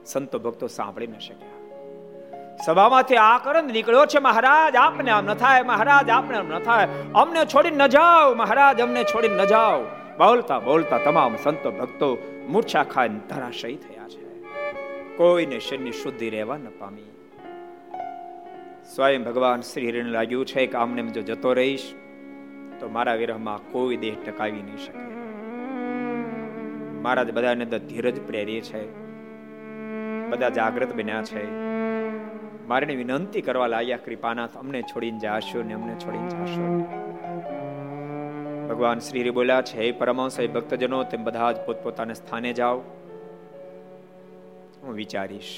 [0.05, 1.49] સંતો ભક્તો સાંભળી ન શક્યા.
[2.67, 6.89] સભામાંથી આ કરંદ નીકળ્યો છે, મહારાજ, આપને આમ ન થાય, મહારાજ, આપને આમ ન થાય.
[7.15, 10.02] અમને છોડીને ન જાઓ, મહારાજ, અમને છોડીને ન જાઓ.
[10.23, 12.19] બોલતા બોલતા તમામ સંતો ભક્તો
[12.49, 14.43] મૂર્છા ખાઈને ધરાશયી થયા છે.
[15.17, 17.03] કોઈને શરીરની શુદ્ધિ રહેવા ન પામી.
[18.95, 21.95] સ્વયં ભગવાન શ્રી હરિને લાગ્યું છે કે આમને જો જતો રહીશ,
[22.81, 25.15] તો મારા વિરહમાં કોઈ દેહ ટકાવી નહીં શકે.
[27.01, 28.93] મહારાજ બધાને તો ધીરજ પ્રેરી છે.
[30.29, 31.51] બધા જાગૃત બન્યા છે.
[32.67, 36.85] મારે વિનંતી કરવા લાગ્યા, કૃપાનાથ, અમને છોડીને જાશો ને અમને છોડીને જાશો.
[38.73, 42.79] ભગવાન શ્રી બોલ્યા, છે હે પરમહંસ હે ભક્તજનો, તેમ બધા જ પોતપોતાના સ્થાને જાઓ.
[44.83, 45.53] હું વિચારીશ,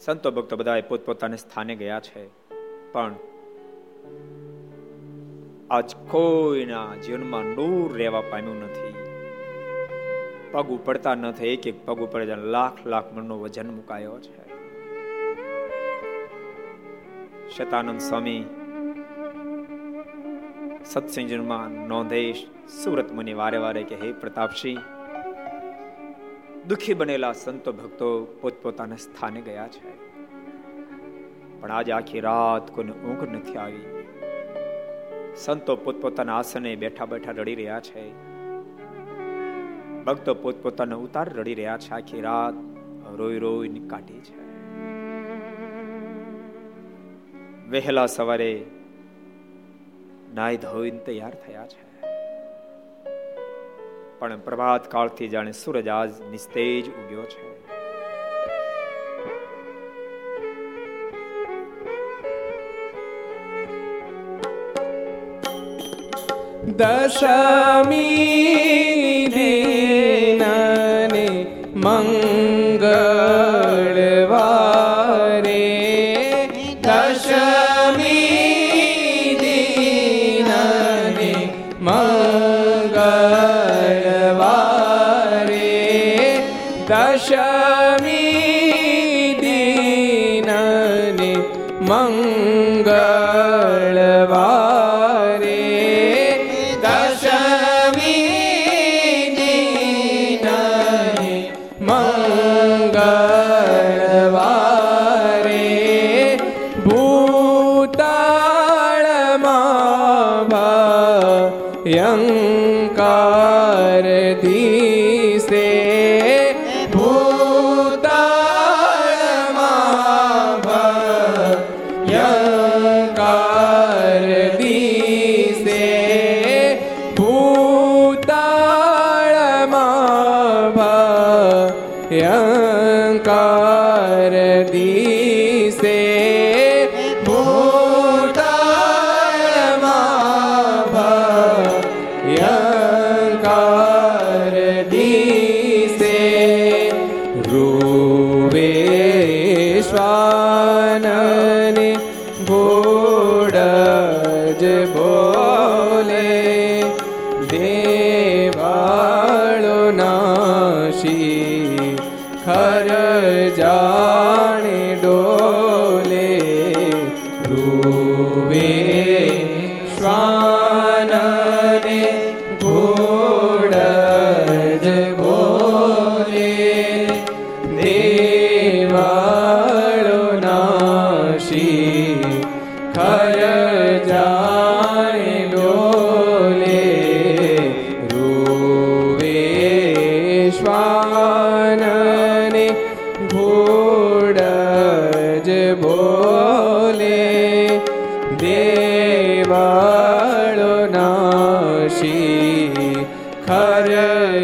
[0.00, 2.26] સંતો ભક્તો બધા પોતપોતાના સ્થાને ગયા છે,
[2.92, 3.14] પણ
[5.70, 8.92] આજ કોઈના જીવનમાં નૂર રહેવા પામ્યું નથી.
[10.52, 14.44] પગ ઉપડતા નથી એક એક પગ ઉપર લાખ લાખ મણનો વજન મુકાયો છે.
[17.56, 18.40] શતાનંદ સ્વામી
[20.86, 22.46] સત્સંગમાં નોંધેશ
[22.84, 24.78] સુરત મુનિ વારે વારે કે, હે પ્રતાપસિંહ
[26.68, 30.06] દુખી બનેલા સંતો ભક્તો પોતપોતાના સ્થાને ગયા છે.
[31.60, 34.04] પણ આજે આખી રાત કોઈને ઊંઘ નથી આવી.
[35.36, 38.10] સંતો પોતપોતાના આસને બેઠા બેઠા રડી રહ્યા છે.
[40.04, 41.90] ભક્તો પોતપોતાના ઉતાર રડી રહ્યા છે.
[41.90, 42.54] આખી રાત
[43.16, 44.46] રોઈ રોઈ કાઢી છે.
[47.68, 48.64] વહેલા સવારે
[50.36, 51.86] નાઈ ધોઈને તૈયાર થયા છે.
[54.18, 57.56] પણ પ્રભાત કાળથી જાણે સૂરજ આજ નિસ્તેજ ઉગ્યો છે.
[66.66, 69.56] દશમી ને
[71.74, 73.45] મંગળવારે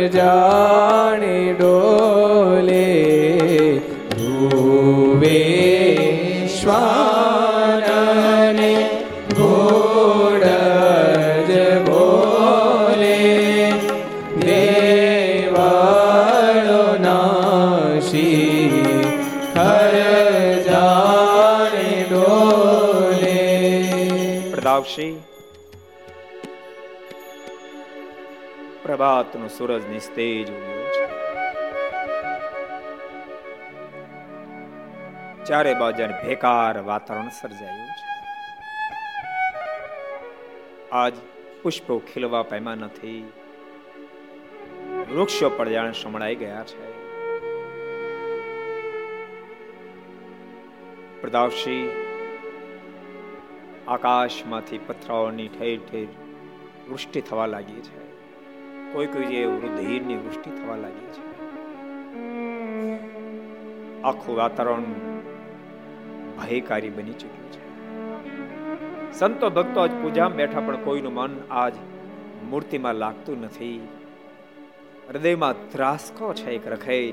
[0.09, 2.11] જાણે ડોલે
[29.62, 31.06] સૂરજ નિસ્તેજ ઉગ્યો છે.
[35.44, 38.08] ચારે બાજુ ભેકાર વાતાવરણ સર્જાયું છે.
[40.92, 41.12] આજ
[41.62, 43.32] પુષ્પો ખીલવા પામ્યા નથી.
[45.14, 47.12] વૃક્ષો પર જાણે સમળાઈ ગયા છે.
[51.20, 51.90] પ્રદાવશી
[53.88, 56.06] આકાશમાંથી પથરાઓની ઠેર ઠેર
[56.90, 58.02] વૃષ્ટિ થવા લાગી છે.
[58.93, 61.32] કોઈ કોઈ જે વૃદ્ધિની વૃષ્ટિ થવા લાગી છે.
[64.03, 64.82] આખું વાતાવરણ
[66.38, 67.62] ભયકારી બની ચૂક્યું છે.
[69.12, 71.72] સંતો ભક્તો આજ પૂજામાં બેઠા પણ કોઈનું મન આજ
[72.51, 73.88] મૂર્તિમાં લાગતું નથી.
[75.09, 77.12] હૃદયમાં ત્રાસકો છે એક રખાઈ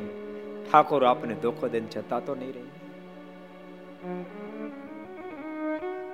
[0.72, 2.70] ઠાકોર આપને ધોખો દઈને જતા તો નહીં રહી.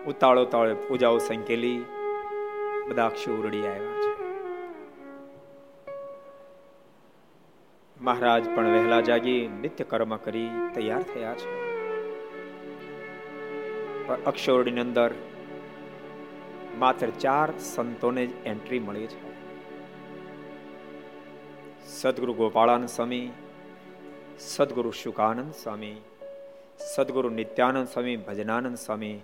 [0.08, 1.86] ઉતાળો તાળે પૂજાઓ સંકેલી,
[2.88, 3.08] બધા
[3.40, 4.15] ઉરડી આવ્યા છે.
[8.06, 11.66] મહારાજ પણ વહેલા જાગી નિત્ય કર્મ કરી તૈયાર થયા છે.
[14.08, 15.14] પણ અક્ષોરડીની અંદર
[16.78, 19.36] માત્ર ચાર સંતોને જ એન્ટ્રી મળી છે.
[21.88, 23.30] સદગુરુ ગોપાળાનંદ સ્વામી,
[24.40, 26.02] સદગુરુ શુકાનંદ સ્વામી,
[26.96, 29.20] સદગુરુ નિત્યાનંદ સ્વામી, ભજનાનંદ સ્વામી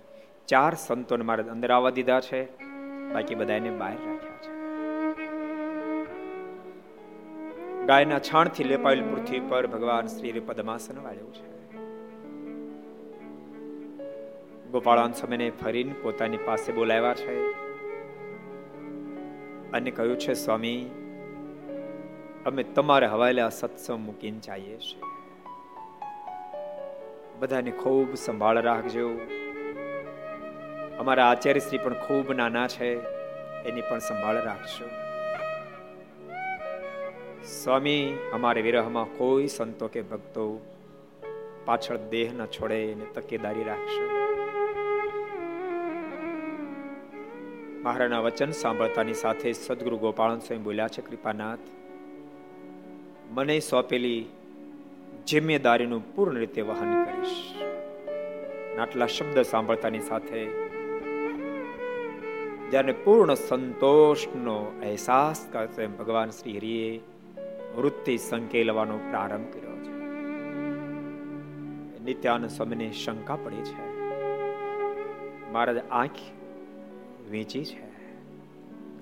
[0.48, 2.44] ચાર સંતોને મારે અંદર આવવા દીધા છે.
[3.12, 4.31] બાકી બધાને બહાર રાખ્યા.
[7.86, 11.48] ગાયના છાણથી લેપાયેલ પૃથ્વી પર ભગવાન શ્રી પદ્માસન વાળ્યું છે.
[14.70, 17.52] ગોપાળાન સ્વામીને ફરીને પોતાની પાસે બોલાવ્યા છે
[19.72, 20.90] અને કહ્યું છે, સ્વામી,
[22.46, 25.02] અમે તમારે હવાલે આ સત્સંગ મૂકીને ચાહીએ છીએ.
[27.38, 29.20] બધાને ખૂબ સંભાળ રાખજો.
[30.98, 33.00] અમારા આચાર્ય શ્રી પણ ખૂબ નાના છે,
[33.64, 35.01] એની પણ સંભાળ રાખજો.
[37.46, 40.60] સ્વામી, અમારે વિરહમાં કોઈ સંતો કે ભક્તો
[41.64, 44.04] પાછળ દેહ ન છોડે એને તકેદારી રાખશો.
[47.82, 51.58] મહારાજના વચન સાંભળતાની સાથે સદગુરુ ગોપાલ સ્વામી બોલ્યા છે, કૃપાનાથ,
[53.30, 54.26] મને સોંપેલી
[55.26, 57.62] જિમ્મેદારીનું પૂર્ણ રીતે વહન કરીશ.
[58.78, 60.44] આટલા શબ્દ સાંભળતાની સાથે
[62.70, 67.00] જ્યારે પૂર્ણ સંતોષનો અહેસાસ કરશે ભગવાન શ્રી હરિએ
[67.76, 69.92] વૃત્તિ સંકેલવાનો પ્રારંભ કર્યો છે.
[72.04, 74.00] નિત્યાન સ્વામીને શંકા પડી છે.
[75.52, 76.10] મહારાજ, આંખ
[77.30, 77.92] વીંચી છે.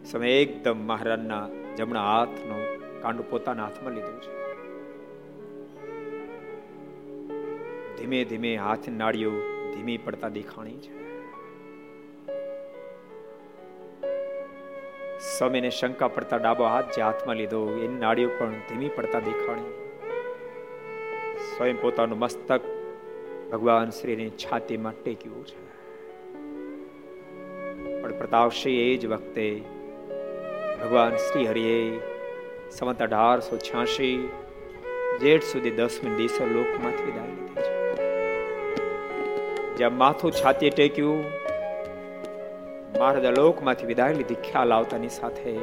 [0.05, 4.41] સમય એકદમ મહારાજના જમણા હાથનો કાંડું પોતાના હાથમાં લીધું છે.
[7.99, 9.31] ધીમે ધીમે હાથ નાળીઓ
[9.75, 11.10] ધીમી પડતા દેખાણી છે.
[15.21, 19.73] સ્વામીને શંકા પડતા ડાબો હાથ જે હાથમાં લીધો, એની નાડીઓ પણ ધીમી પડતા દેખાણી.
[21.57, 22.61] સ્વયં પોતાનું મસ્તક
[23.53, 25.71] ભગવાન શ્રીની છાતીમાં ટેક્યું છે.
[28.03, 29.63] પણ પ્રતાપશ્રી એ જ વખતે
[30.85, 32.01] ભગવાન શ્રી હરિએ
[32.71, 34.31] સમત અઢારસો છ્યાસી
[35.21, 37.75] જેઠ સુધી દસમી દિવસે લોકમાંથી વિદાય લીધી છે.
[39.77, 41.40] જ્યાં માથું છાતી ટેક્યું
[42.99, 44.35] મહારાજા લોકમાંથી વિદાય લીધી.
[44.35, 45.59] ખ્યાલ આવતાની સાથે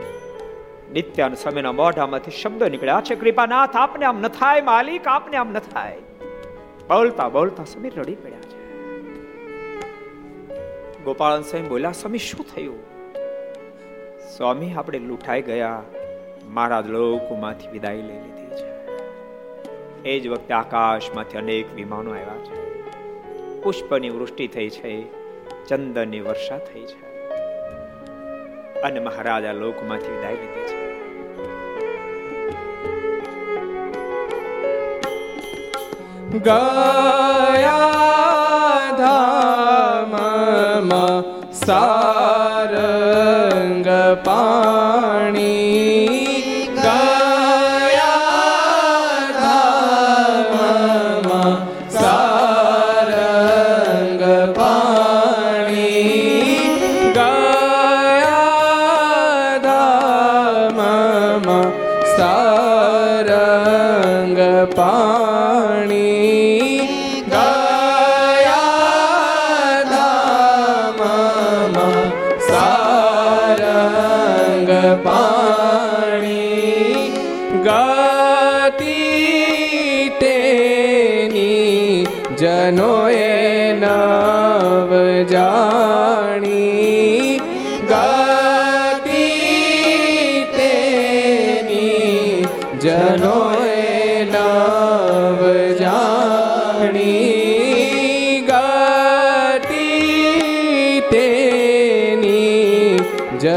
[0.94, 3.02] નિત્યાન સમયના મોઢામાંથી શબ્દ નીકળ્યા.
[3.06, 5.98] છે કૃપાનાથ, આપને આમ ન થાય, માલિક, આપને આમ ન થાય.
[6.88, 8.58] બોલતા બોલતા સમીર રડી પડ્યા છે.
[11.04, 12.80] ગોપાલ સ્વામી બોલ્યા, સ્વામી, શું થયું?
[14.38, 15.84] સ્વામી, આપણે લૂંટાઈ ગયા.
[16.46, 18.98] મહારાજ લોકમાંથી વિદાય લઈ લીધી છે.
[20.04, 22.82] એ જ વખતે આકાશમાંથી અનેક વિમાનો આવ્યા છે.
[23.62, 25.06] પુષ્પની વૃષ્ટિ થઈ છે.
[25.66, 27.07] ચંદનની વર્ષા થઈ છે.
[28.84, 30.78] અને મહારાજા લોકમાંથી વિદાય લીધી છે.
[36.40, 41.24] ગયા ધામમાં
[41.54, 42.68] સારંગ
[44.26, 45.77] પાણી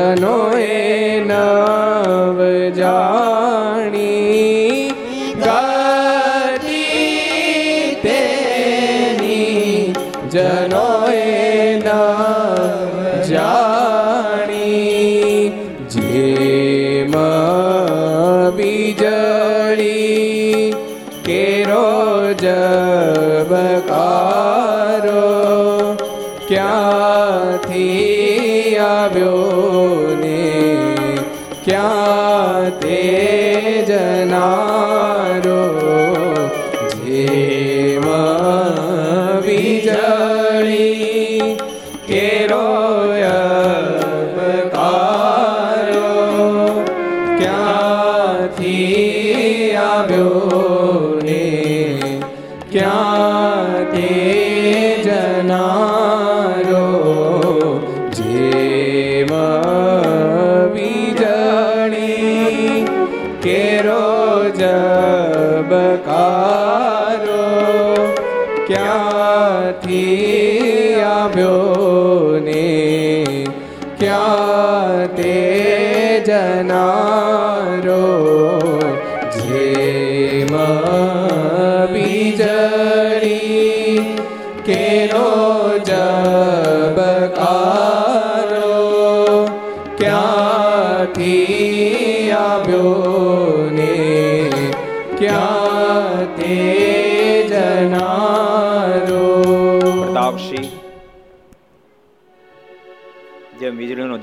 [0.00, 1.19] જનોએ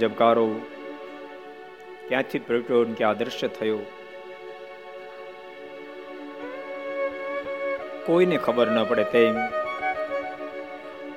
[0.07, 0.55] ઝબકારો
[2.07, 3.79] ક્યાંથી પ્રગટ્યો કે અદ્રશ્ય થયો.
[8.05, 9.35] કોઈને ખબર ન પડે તેમ,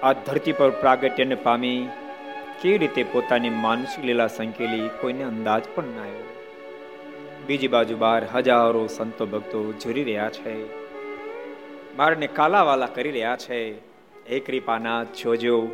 [0.02, 1.88] આ ધરતી પર પ્રાગટ્યને પામી
[2.62, 6.36] કેવી રીતે પોતાની માનસિક લીલા સંકેલી કોઈને અંદાજ પણ ના આવ્યો.
[7.46, 10.64] બીજી બાજુ બાર હજારો સંતો ભક્તો ઝૂરી રહ્યા છે.
[11.96, 13.78] મારને કાલાવાલા કરી રહ્યા છે.
[14.30, 15.68] હે કૃપાનાથ, જોજો,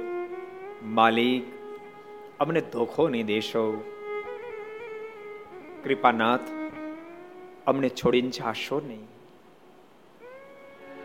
[0.82, 1.55] માલિક
[2.40, 3.84] અમને ધોખો નહીં દેશો.
[5.84, 6.40] કૃપાનાથ,
[7.66, 9.08] અમને છોડીને જાશો નહીં.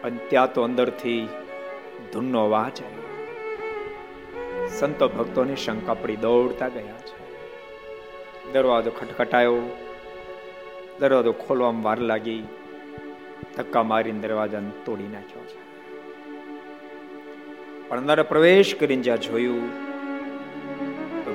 [0.03, 1.29] અને ત્યાં તો અંદરથી
[2.13, 3.27] ધૂનનો અવાજ આવ્યો.
[4.67, 7.33] સંતો ભક્તોને શંકા પડી દોડતા ગયા છે.
[8.53, 9.61] દરવાજો ખટખટાયો.
[10.99, 12.43] દરવાજો ખોલવામાં વાર લાગી.
[13.57, 15.61] ધક્કા મારીને દરવાજાને તોડી નાખ્યો છે.
[17.89, 19.90] પણ અંદર પ્રવેશ કરીને જ્યાં જોયું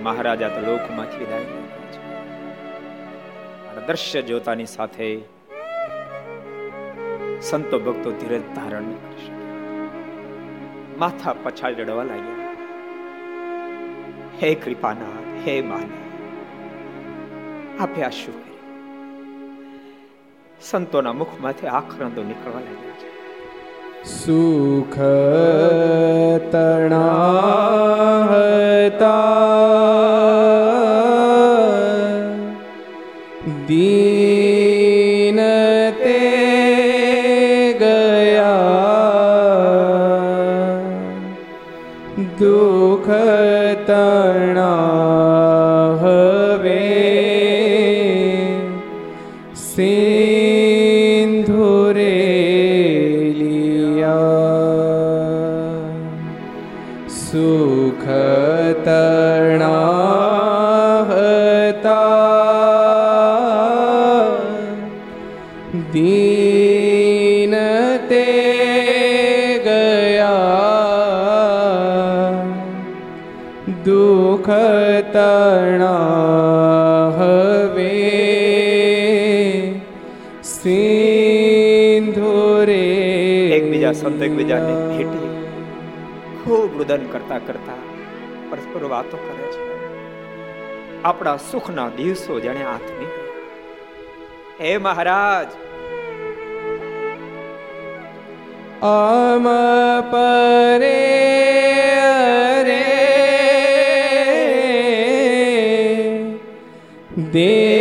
[0.07, 1.77] મહારાજા તો લોકમાંથી વિદાય
[3.87, 5.09] દ્રશ્ય જોતાની સાથે
[7.43, 9.31] સંતો ભક્તો ધીરજ ધારણ કરી
[10.99, 12.47] માથા પછાડ રડવા લાગ્યા.
[14.43, 15.99] હે કૃપાનાથ, હે માને,
[17.79, 18.39] આપે આ શું
[20.63, 23.09] સંતોના મુખમાંથી આખરંદો નીકળવા લાગ્યા છે.
[24.05, 24.99] સુખ
[26.53, 28.27] તણા
[83.87, 85.29] એકબીજા સંતો એકબીજાને ભેટી
[86.41, 87.83] ખૂબ રુદન કરતા કરતા
[88.51, 89.63] પરસ્પર વાતો કરે છે.
[91.05, 93.13] આપણા સુખના દિવસો જાણે આત્મી
[94.61, 95.49] હે મહારાજ!
[98.83, 99.47] આમ
[100.11, 100.93] પરે
[102.67, 102.83] રે
[107.33, 107.76] દેવ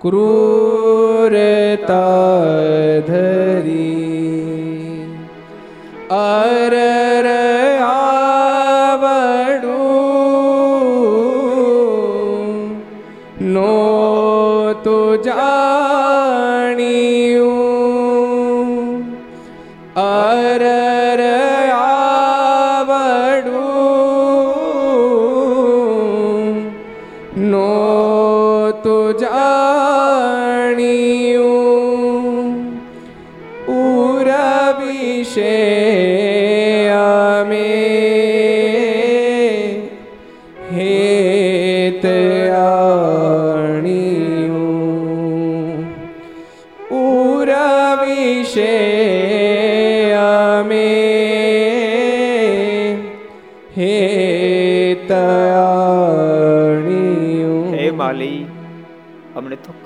[0.00, 1.88] ક્રૂરતા
[3.08, 3.88] ધરી
[6.10, 6.47] અરર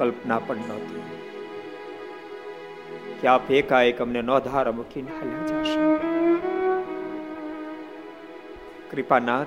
[0.03, 1.03] કલ્પના પણ નહોતી.
[3.21, 5.97] કે આપ એકાએક અમને નોધાર મૂકીને હાલ્યા જશો.
[8.91, 9.47] કૃપાનાથ,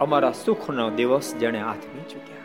[0.00, 2.36] અમારા સુખનો દિવસ જેણે હાથમી ચૂક્યા.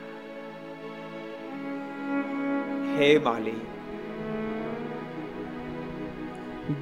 [2.97, 3.61] હે માલી.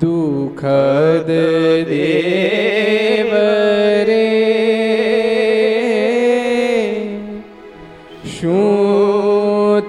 [0.02, 1.28] દુઃખદ
[1.86, 3.36] દેવ
[4.06, 4.42] રે
[8.40, 8.75] શું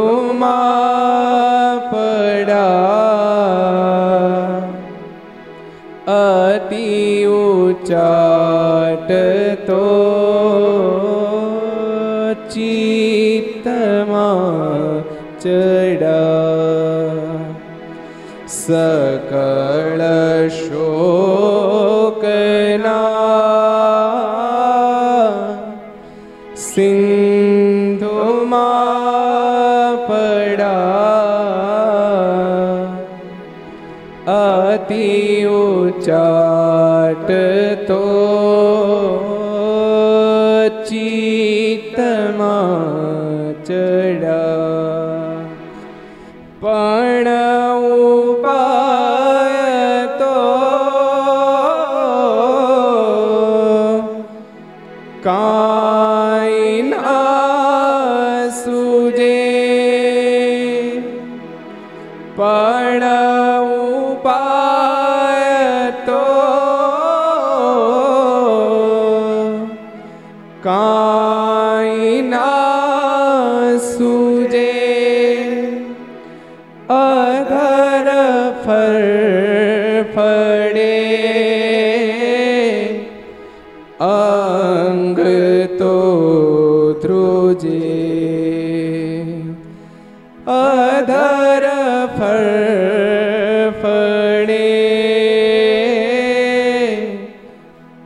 [0.00, 2.70] સિંધુમાં પડા
[6.08, 6.90] અતિ
[7.34, 9.10] ઉચાટ
[9.66, 9.84] તો
[12.50, 14.10] ચિત્તમાં
[15.38, 16.20] ચડા
[18.48, 18.99] સકળ
[87.52, 89.24] ધ્રુજે
[90.46, 91.64] અધર
[92.12, 92.50] ફર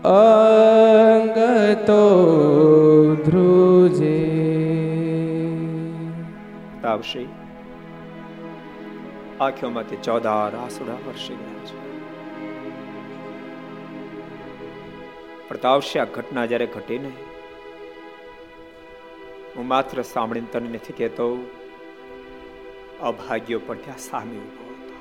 [0.04, 1.36] અંગ
[1.82, 2.04] તો
[3.24, 4.16] ધ્રુજે
[6.84, 7.22] આવશે
[9.40, 11.76] આંખોમાંથી ચોદાર આસુડા વર્ષી ગયા છે
[15.48, 17.12] પ્રતાપશે આ ઘટના જ્યારે ઘટી ને
[19.64, 21.26] હું માત્ર સાંભળીને તને નથી કહેતો,
[23.00, 24.96] અભાગ્યો પણ ત્યાં સામે ઊભો હતો.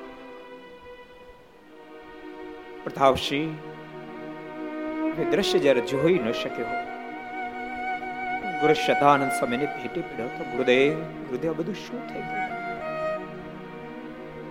[2.84, 3.50] પ્રતાપસિંહ,
[5.20, 6.78] એ દ્રશ્ય જ્યારે જોઈ ન શક્યો,
[8.60, 10.96] ગુરુ શતાનંદ સમયને ભેટી પડ્યો તો ગુરુદેવ
[11.26, 12.50] ગુરુદેવ બધું શું થઈ ગયું?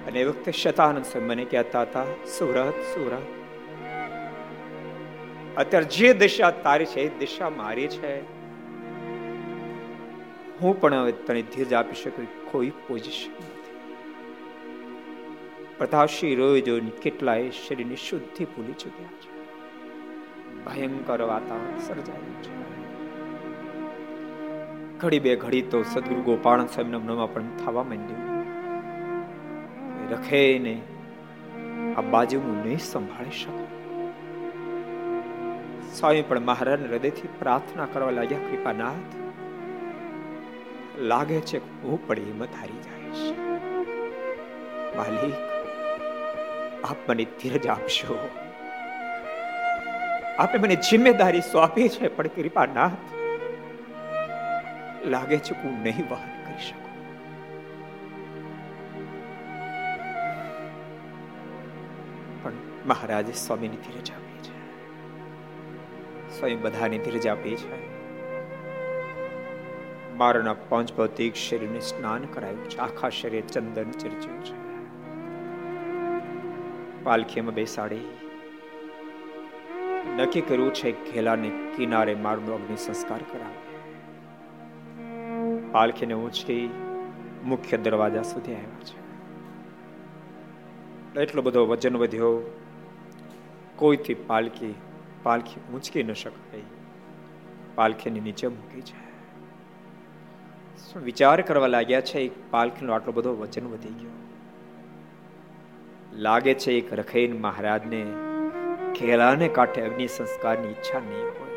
[0.05, 2.05] અને એ વખતે શતાનંદ સ્વામી મને કહેતા હતા,
[2.35, 3.25] સુરત સુરત,
[5.57, 8.42] અત્યારે જે દિશા તારી છે, એ દિશા મારી છે.
[10.63, 13.75] હું પણ હવે તને ધીરજ આપી શકું કોઈ પોઝિશન નથી.
[15.77, 19.33] પ્રતાપસિંહ જોઈને કેટલાય શરીરની શુદ્ધિ ભૂલી ચૂક્યા છે.
[20.65, 22.63] ભયંકર વાતાવરણ સર્જાયું છે.
[24.97, 28.33] ઘડી બે ઘડી તો સદગુરુ ગોપાલ સ્વામીના મનમાં પણ થવા માંડ્યું.
[30.11, 30.81] રખે ને
[31.97, 33.67] આ બાજુ હું નહીં સંભાળી શકું.
[35.93, 39.32] સ્વામી પણ મહારાજ હૃદયથી પ્રાર્થના કરવા લાગ્યા, કૃપાનાથ
[40.99, 43.33] લાગે છે હું પણ હિંમત હારી જઈશ.
[44.95, 45.35] માલિક,
[46.85, 48.29] આપ મને ધીરજ આપશો.
[50.37, 53.13] આપે મને જિમ્મેદારી સોંપી છે, પણ કૃપાનાથ
[55.05, 56.83] લાગે છે હું નહીં વહન કરી શકું.
[62.43, 62.51] પણ
[62.85, 64.79] મહારાજે સ્વામીની ધીરજ આપી છે.
[66.39, 67.92] સ્વામી બધાની ધીરજ આપી છે.
[70.13, 72.77] મારના પાંચ ભૌતિક શરીરને સ્નાન કરાયું છે.
[72.77, 74.73] આખા શરીર ચંદન ચર્ચ્યું છે.
[77.03, 78.17] પાલખીમાં બેસાડી.
[80.17, 83.63] નક્કી કર્યું છે, ઘેલાને કિનારે મારનો અગ્નિ સંસ્કાર કરાવે.
[85.71, 86.69] પાલખીને ઊંચકી
[87.43, 89.03] મુખ્ય દરવાજા સુધી આવ્યા છે.
[91.21, 92.59] એટલો બધો વજન વધ્યો,
[93.75, 94.75] કોઈથી પાલખી
[95.23, 96.61] પાલખી ઊંચકી ન શકાય.
[97.75, 99.12] પાલખીની નીચે મૂકી છે.
[101.03, 102.19] વિચાર કરવા લાગ્યા છે?
[102.19, 104.09] એક પાલખીનો આટલો બધો વચન વધી ગયો.
[106.13, 108.05] લાગે છે એક રખેન મહારાજને
[108.95, 111.53] ખેલાને કાંઠે અગ્નિ સંસ્કારની ઈચ્છા નહીં હોય.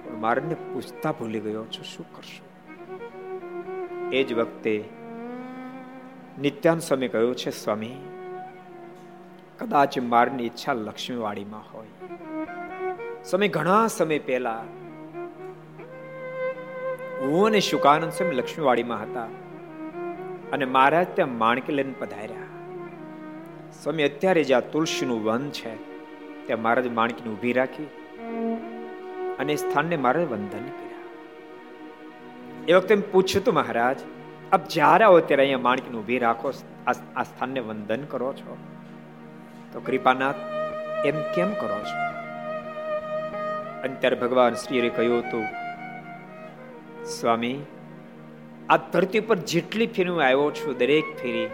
[0.00, 2.46] પણ મારને પૂછતા ભૂલી ગયો છું, શું કરશું?
[4.10, 4.84] એ જ વખતે
[6.40, 7.96] નિત્યાન સ્વામી કહ્યું છે, સ્વામી,
[9.58, 11.86] કદાચ મારની ઈચ્છા લક્ષ્મીવાડીમાં હોય.
[13.24, 14.64] સ્વામી, ઘણા સમય પહેલા
[17.20, 19.24] હું અને શુકાનંદ સ્વામી લક્ષ્મીવાડીમાં હતા
[20.52, 22.44] અને મહારાજ ત્યાં માણકી લઈને પધાર્યા.
[23.82, 25.76] સ્વામી, અત્યારે જ્યાં તુલસીનું વન છે,
[26.46, 27.84] ત્યાં મહારાજ માણકીને ઊભી રાખી
[29.38, 31.02] અને સ્થાનને મહારાજ વંદન કર્યા.
[32.68, 33.96] એ વખતે પૂછ્યું તું મહારાજ,
[34.52, 36.52] આપ જ્યારે આવો ત્યારે અહીંયા માણકીને ઊભી રાખો,
[37.16, 38.56] આ સ્થાનને વંદન કરો છો?
[39.72, 40.34] તો કૃપાનાથ,
[41.04, 42.00] એમ કેમ કરો છો?
[43.82, 45.65] અને ભગવાન શ્રીએ કહ્યું હતું
[47.06, 47.58] સ્વામી,
[48.68, 51.48] આ ધરતી પર જેટલી ફેરી હું આવ્યો છું, દરેક ફેરી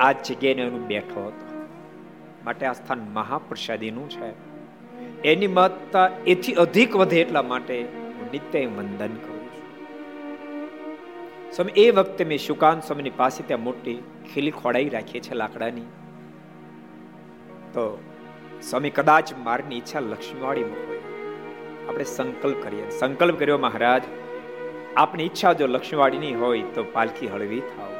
[0.00, 1.66] આ જગ્યાએ હું બેઠો હતો.
[2.44, 4.50] માટે આ સ્થાન મહાપ્રસાદીનું છે.
[5.22, 9.86] એની મહત્તા એથી અધિક વધે એટલા માટે હું નિત્ય વંદન કરું છું.
[11.52, 14.02] સ્વામી, એ વખતે મેં શુકાન સ્વામીની પાસે ત્યાં મોટી
[14.34, 15.82] ખીલી ખોડાઈ રાખી છે લાકડાની.
[17.72, 18.02] તો
[18.62, 21.00] સ્વામી કદાચ મારની ઈચ્છા લક્ષ્મીવાળી હોય.
[21.88, 22.88] આપણે સંકલ્પ કરીએ.
[22.88, 24.02] સંકલ્પ કર્યો, મહારાજ
[24.96, 27.92] આપની ઈચ્છા જો લક્ષ્મીવાડીની હોય તો પાલખી હળવી થાવ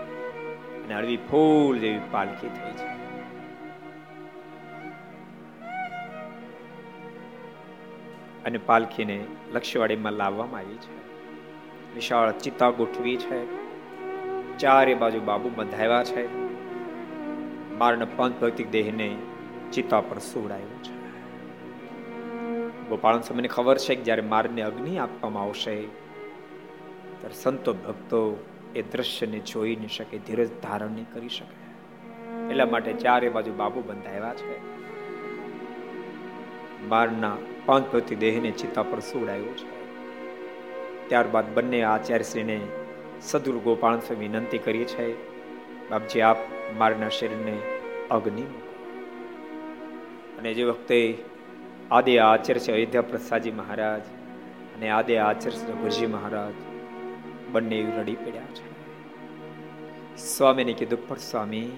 [0.84, 3.00] અને હળવી ફૂલ જેવી પાલખી થઈ છે
[8.44, 11.00] અને પાલખીને લક્ષ્યવાડીમાં લાવવામાં આવી છે.
[11.94, 13.60] વિશાળ ચિત્તા ગોઠવી છે.
[14.58, 16.38] ચારે બાજુ બાબુ બંધાવ્યા છે.
[17.76, 19.16] મારના પંચ ભૌતિક દેહને
[19.72, 21.00] ચિત્તા પર સુવડાયો છે.
[22.88, 25.99] ગોપાળન સમયને ખબર છે કે જ્યારે મારને અગ્નિ આપવામાં આવશે
[27.20, 28.46] ત્યારે સંતો ભક્તો
[28.76, 31.56] એ દ્રશ્યને જોઈ નહીં શકે, ધીરજ ધારણ નહીં કરી શકે.
[32.50, 34.70] એટલા માટે ચારે બાજુ બાબુ બંધાવ્યા છે.
[36.88, 39.80] મારના પાંચ ભૌતિક દેહને ચિત્તા પર સુવડાયો છે.
[41.08, 42.60] ત્યારબાદ બંને આચાર્યશ્રીને
[43.22, 45.06] સદગુરુ ગોપાલ સ્વામી વિનંતી કરી છે,
[45.90, 46.36] બાપજી, આપ
[46.78, 47.56] મારના શરીરને
[48.10, 48.42] અગ્નિ
[50.38, 51.18] અને જે વખતે
[51.90, 54.00] આદે આચાર્ય અયોધ્યા પ્રસાદજી મહારાજ
[54.76, 56.69] અને આદે આચાર્ય ગુરુજી મહારાજ
[57.52, 58.80] બંને રડી પડ્યા છે.
[60.16, 61.70] સ્વામીને કીધું, પણ સ્વામી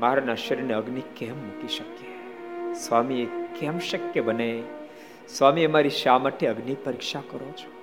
[0.00, 2.74] મારના શરીરને અગ્નિ કેમ મૂકી શકીએ?
[2.74, 3.26] સ્વામી
[3.60, 4.62] કેમ શક્ય બને?
[5.28, 7.78] સ્વામી, અમારી શા માટે અગ્નિ પરીક્ષા કરો છો?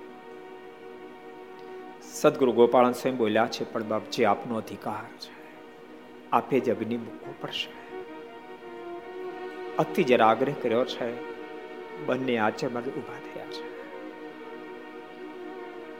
[2.12, 5.34] સદગુરુ ગોપાલ સ્વયં બોલ્યા છે, પણ બાપજી આપનો અધિકાર છે,
[6.32, 7.70] આપે જ અગ્નિ મૂકવો પડશે.
[9.78, 11.10] અતિ જરા આગ્રહ કર્યો છે,
[12.06, 13.22] બંને આચરમાં ઊભા થયા.
[13.22, 13.25] છે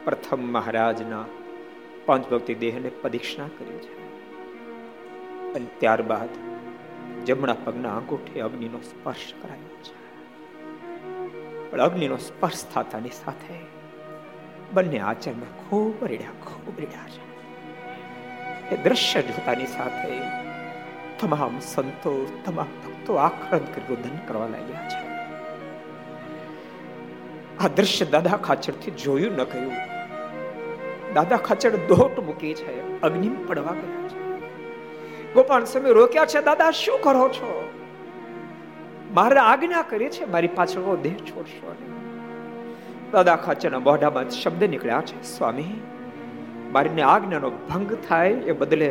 [0.07, 1.24] પ્રથમ મહારાજના
[2.07, 4.22] પંચભક્તિ દેહને પ્રદક્ષિણા કરી છે.
[5.52, 6.28] અને ત્યારબાદ
[7.24, 9.96] જમણા પગના અંગૂઠે અગ્નિનો સ્પર્શ કરાયો છે.
[11.70, 13.54] પણ અગ્નિનો સ્પર્શ થતાની સાથે
[14.72, 17.26] બંને આચરમાં ખૂબ રેડ્યા ખૂબ રેડ્યા છે.
[18.74, 20.20] એ દ્રશ્ય જોતાની સાથે
[21.20, 25.07] તમામ સંતો, તમામ ભક્તો આક્રંદ કરી રુદન કરવા લાગ્યા છે.
[27.59, 29.95] આ દ્રશ્ય દાદા ખાચરથી જોયું ન કહ્યું
[31.17, 34.21] દાદા ખચડ દોટ મૂકી છે અગ્નિ પડવા ગયા છે.
[35.35, 37.51] ગોપાલ સમય રોક્યા છે, દાદા, શું કરો છો?
[39.14, 41.75] મારે આજ્ઞા કરી છે, મારી પાછળ દેહ છોડશો
[43.12, 45.75] દાદા ખાચરના મોઢામાં શબ્દ નીકળ્યા છે, સ્વામી,
[46.73, 48.91] મારીને આજ્ઞાનો ભંગ થાય એ બદલે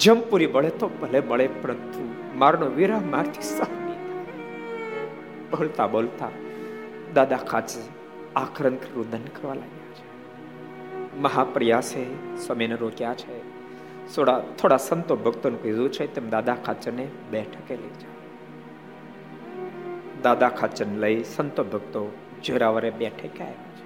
[0.00, 2.02] જમપુરી બળે તો ભલે બળે, પરંતુ
[2.36, 3.78] મારનો વિરામ મારથી સહન
[5.50, 6.32] બોલતા બોલતા
[7.14, 7.86] દાદા ખાચર
[8.36, 9.81] આખરણ રુદન કરવા લાગ્યા.
[11.20, 12.04] મહાપ્રયાસે
[12.36, 13.52] સ્વામીને રોક્યા છે.
[14.14, 18.12] થોડા થોડા સંતો ભક્તોને કીધું છે, તેમ દાદા ખાચરને બેઠકે લઈ જાઓ
[20.22, 22.12] દાદા ખાચર લઈ સંતો ભક્તો
[22.44, 23.82] જોરાવરે બેઠકે આવ્યા છે.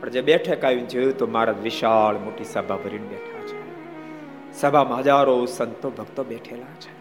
[0.00, 3.66] પણ જે બેઠક આવીને જોયું તો મહારાજ વિશાળ મોટી સભા ભરીને બેઠા છે.
[4.52, 6.96] સભામાં હજારો સંતો ભક્તો બેઠેલા છે.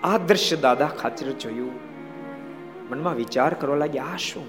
[0.00, 1.72] આ દ્રશ્ય દાદા ખાચર જોયું.
[2.90, 4.44] મનમાં વિચાર કરવા લાગ્યા, આ શું?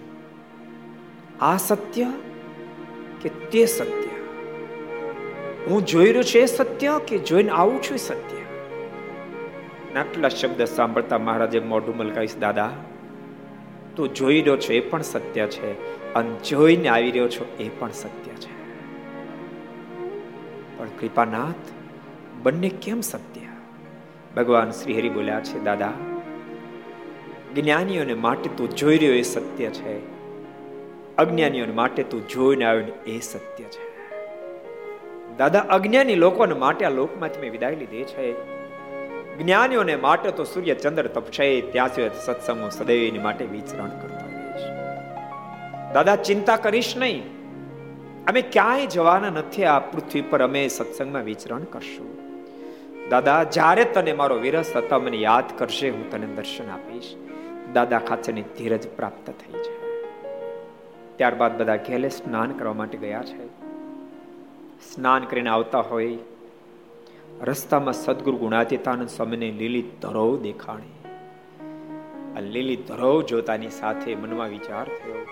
[1.42, 2.08] આ સત્ય?
[3.22, 4.08] કે તે સત્ય.
[5.68, 8.38] હું જોઈ રહ્યો છું એ સત્ય કે જોઈને આવું છું એ સત્ય?
[10.00, 12.72] આટલા શબ્દ સાંભળતા મહારાજે મોઢું મલકાવીશ દાદા,
[13.96, 15.72] તું જોઈ રહ્યો છો એ પણ સત્ય છે
[16.14, 18.58] અને જોઈને આવી રહ્યો છો એ પણ સત્ય છે.
[20.78, 21.72] પણ કૃપાનાથ,
[22.44, 23.42] બંને કેમ સત્ય?
[24.36, 25.94] ભગવાન શ્રી હરિ બોલ્યા છે, દાદા,
[27.56, 30.17] જ્ઞાનીઓને માટે તું જોઈ રહ્યો એ સત્ય છે.
[31.18, 33.88] અજ્ઞાનીઓને માટે તું જોઈને આવ્યો એ સત્ય છે.
[35.38, 38.34] દાદા, અજ્ઞાની લોકોને માટે આ લોકમાંથી મેં વિદાય લીધી છે.
[39.38, 44.62] જ્ઞાનીઓને માટે તો સૂર્ય ચંદ્ર તપશે, ત્યાં સુધી સત્સંગો સદૈવની માટે વિચરણ કરતા રહીશ
[45.94, 47.24] દાદા, ચિંતા કરીશ નહીં.
[48.26, 52.18] અમે ક્યાંય જવાના નથી આ પૃથ્વી પર, અમે સત્સંગમાં વિચરણ કરશું.
[53.10, 57.16] દાદા, જ્યારે તને મારો વિરસ હતા મને યાદ કરશે, હું તને દર્શન આપીશ.
[57.74, 59.77] દાદા ખાચરની ધીરજ પ્રાપ્ત થઈ છે
[61.18, 63.48] ત્યારબાદ બધા ઘેલે સ્નાન કરવા માટે ગયા છે.
[64.96, 66.18] સ્નાન કરીને આવતા હોય,
[67.42, 70.94] રસ્તામાં સદગુરુ ગુણાતીતાનંદ સ્વામીને લીલી ધરોવ દેખાણી.
[72.38, 75.28] આ લીલી ધરોવ જોતાની સાથે મનમાં વિચાર થયો.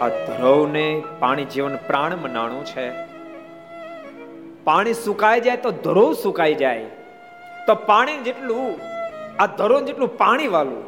[0.00, 2.90] આ ધરોવને પાણી જીવન પ્રાણ મનાણું છે.
[4.64, 6.84] પાણી સુકાઈ જાય તો ધરોવ સુકાઈ જાય.
[7.66, 8.80] તો પાણી જેટલું,
[9.42, 10.84] આ ધરોવ જેટલું પાણી વાળું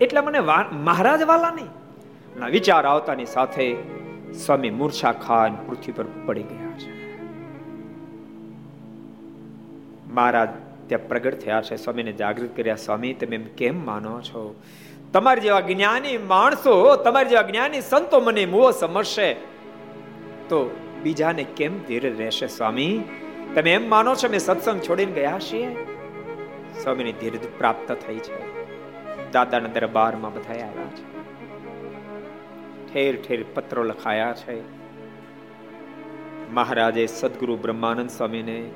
[0.00, 0.40] એટલે મને
[0.72, 1.77] મહારાજ વાલા નહીં
[2.46, 3.76] વિચાર આવતાની સાથે
[4.46, 7.18] સ્વામી મૂર્છા ખાન પૃથ્વી પર પડી ગયા છે.
[10.12, 10.48] મહારાજ,
[10.86, 11.76] ત્યાં પ્રગટ થયા છે.
[11.76, 12.76] સ્વામીને જાગૃત કર્યા.
[12.76, 14.60] સ્વામી, તમે કેમ માનો છો?
[15.12, 19.34] તમારી જેવા જ્ઞાની માણસો, તમારી જેવા જ્ઞાની સંતો મને મોહ સમજશે.
[20.48, 23.04] તો બીજાને કેમ ધીરે રહેશે સ્વામી?
[23.54, 25.74] તમે એમ માનો છો મેં સત્સંગ છોડીને ગયા છીએ?
[26.82, 28.64] સ્વામીની ધીરજ પ્રાપ્ત થઈ છે.
[29.32, 31.17] દાદાના દરબારમાં બધા આવ્યા છે.
[32.92, 34.78] ઠેર ઠેર પત્રો લખાયા છે.
[36.50, 38.70] મહારાજે સદગુરુ બ્રહ્માનંદ સ્વામીને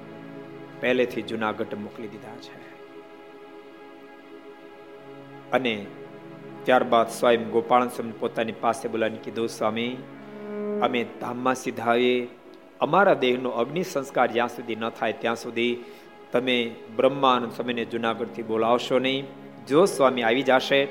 [0.81, 2.73] પહેલેથી જુનાગઢ મોકલી દીધા છે.
[5.51, 5.87] અને
[6.65, 9.97] ત્યારબાદ સ્વયં ગોપાલ સ્વામી પોતાની પાસે બોલાવીને કીધું, સ્વામી,
[10.83, 12.29] અમે ધામમાં સીધાવીએ
[12.81, 15.85] અમારા દેહનો અગ્નિ સંસ્કાર જ્યાં સુધી ન થાય ત્યાં સુધી
[16.33, 19.27] તમે બ્રહ્માનંદ સ્વામીને જુનાગઢથી બોલાવશો નહીં.
[19.69, 20.85] જો સ્વામી આવી જશે,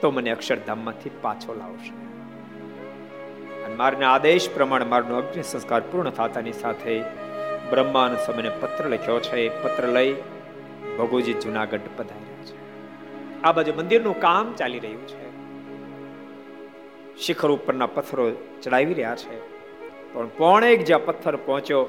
[0.00, 2.09] તો મને અક્ષરધામમાંથી પાછો લાવશે.
[3.70, 7.00] અને મારના આદેશ પ્રમાણે મારનો અગ્નિ સંસ્કાર પૂર્ણ થતાની સાથે
[7.70, 9.62] બ્રહ્માન સમયને પત્ર લખ્યો છે.
[9.62, 10.14] પત્ર લઈ
[10.98, 13.42] ભગોજી જુનાગઢ પધાર્યા છે.
[13.42, 15.30] આ બાજુ મંદિરનું કામ ચાલી રહ્યું છે.
[17.16, 18.30] શિખર ઉપરના પથ્થરો
[18.62, 19.40] ચડાવી રહ્યા છે.
[20.12, 21.82] પણ પોણેક જ્યાં પથ્થર પહોંચ્યો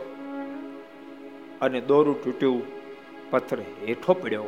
[1.61, 2.61] અને દોરું તૂટ્યું,
[3.31, 4.43] પથ્થર હેઠો પડ્યો.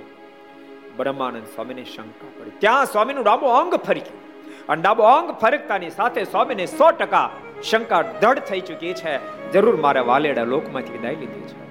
[0.98, 2.52] બ્રહ્માનંદ સ્વામીને શંકા પડી.
[2.60, 4.33] ત્યાં સ્વામીનું ડાબો અંગ ફરક્યું
[4.70, 7.30] અને ડાબો અંગ ફરકતાની સાથે સ્વામીને સો ટકા
[7.64, 9.20] શંકા દઢ થઈ ચૂકી છે.
[9.52, 11.64] જરૂર મારે વાલેડા લોકમાંથી વિદાય લીધી છે.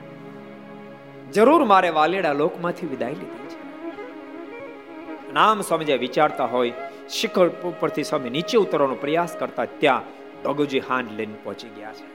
[1.33, 3.63] જરૂર મારે વાલેડા લોકમાંથી વિદાય લીધી છે.
[5.33, 6.73] નામ સ્વામી વિચારતા હોય,
[7.09, 10.03] શિખર ઉપરથી સ્વામી નીચે ઉતરવાનો પ્રયાસ કરતા ત્યાં
[10.43, 12.13] ભગુજી હાન લઈને પહોંચી ગયા છે.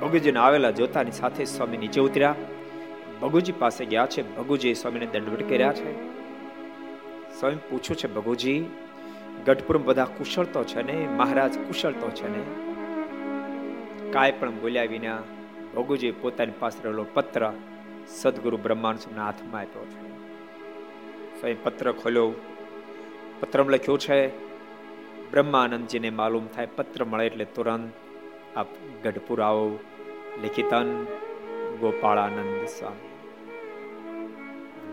[0.00, 2.34] ભગુજીને આવેલા જોતાની સાથે સ્વામી નીચે ઉતર્યા.
[3.22, 4.36] ભગુજી પાસે ગયા છે.
[4.36, 6.06] ભગુજી સ્વામીને દંડવટ કર્યા છે.
[7.40, 8.64] સ્વામી પૂછ્યું છે, ભગુજી
[9.46, 11.08] ગઢપુર બધા કુશળ તો છે ને?
[11.08, 12.42] મહારાજ કુશળ તો છે ને?
[14.12, 15.18] કાંઈ પણ બોલ્યા વિના
[15.76, 17.52] ભગુજી પોતાની પાસે રહેલો પત્ર
[18.08, 20.16] સદગુરુ બ્રહ્માંડ હાથમાં આપ્યો છે.
[21.40, 22.32] સ્વયં પત્ર ખોલ્યો.
[23.40, 24.28] પત્રમાં લખ્યું છે,
[25.30, 27.92] બ્રહ્માનંદજીને માલુમ થાય પત્ર મળે એટલે તુરંત
[28.56, 28.66] આપ
[29.04, 29.78] ગઢપુર આવો.
[30.42, 31.06] લિખિતન
[31.80, 33.08] ગોપાળાનંદ સ્વામી.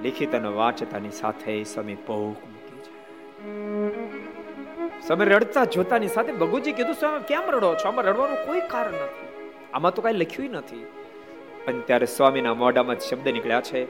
[0.04, 4.33] લિખિતન વાંચતાની સાથે સ્વામી પહોક મૂકી છે.
[5.08, 7.88] સ્વામી રડતા જોતાની સાથે ભગુજી કીધું સ્વામી કેમ રડો છો?
[7.88, 9.52] આમાં રડવાનું કોઈ કારણ નથી.
[9.74, 10.88] આમાં તો કઈ લખ્યું નથી.
[11.68, 13.86] અને ત્યારે સ્વામીના મોઢામાં શબ્દ નીકળ્યા છે,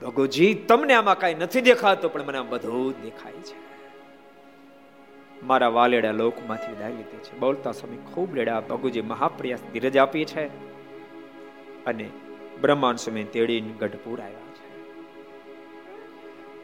[0.00, 3.58] ભગુજી, તમને આમાં કઈ નથી દેખાતું, પણ મને બધું દેખાય છે.
[5.46, 7.38] મારા વાલેડા લોકમાંથી વિદાય લીધી છે.
[7.38, 10.46] બોલતા સ્વામી ખૂબ લેડા ભગુજી મહાપ્રયાસ ધીરજ આપી છે
[11.84, 12.10] અને
[12.60, 14.41] બ્રહ્માંડ સમય તેડીને ગઢપુર આવ્યા.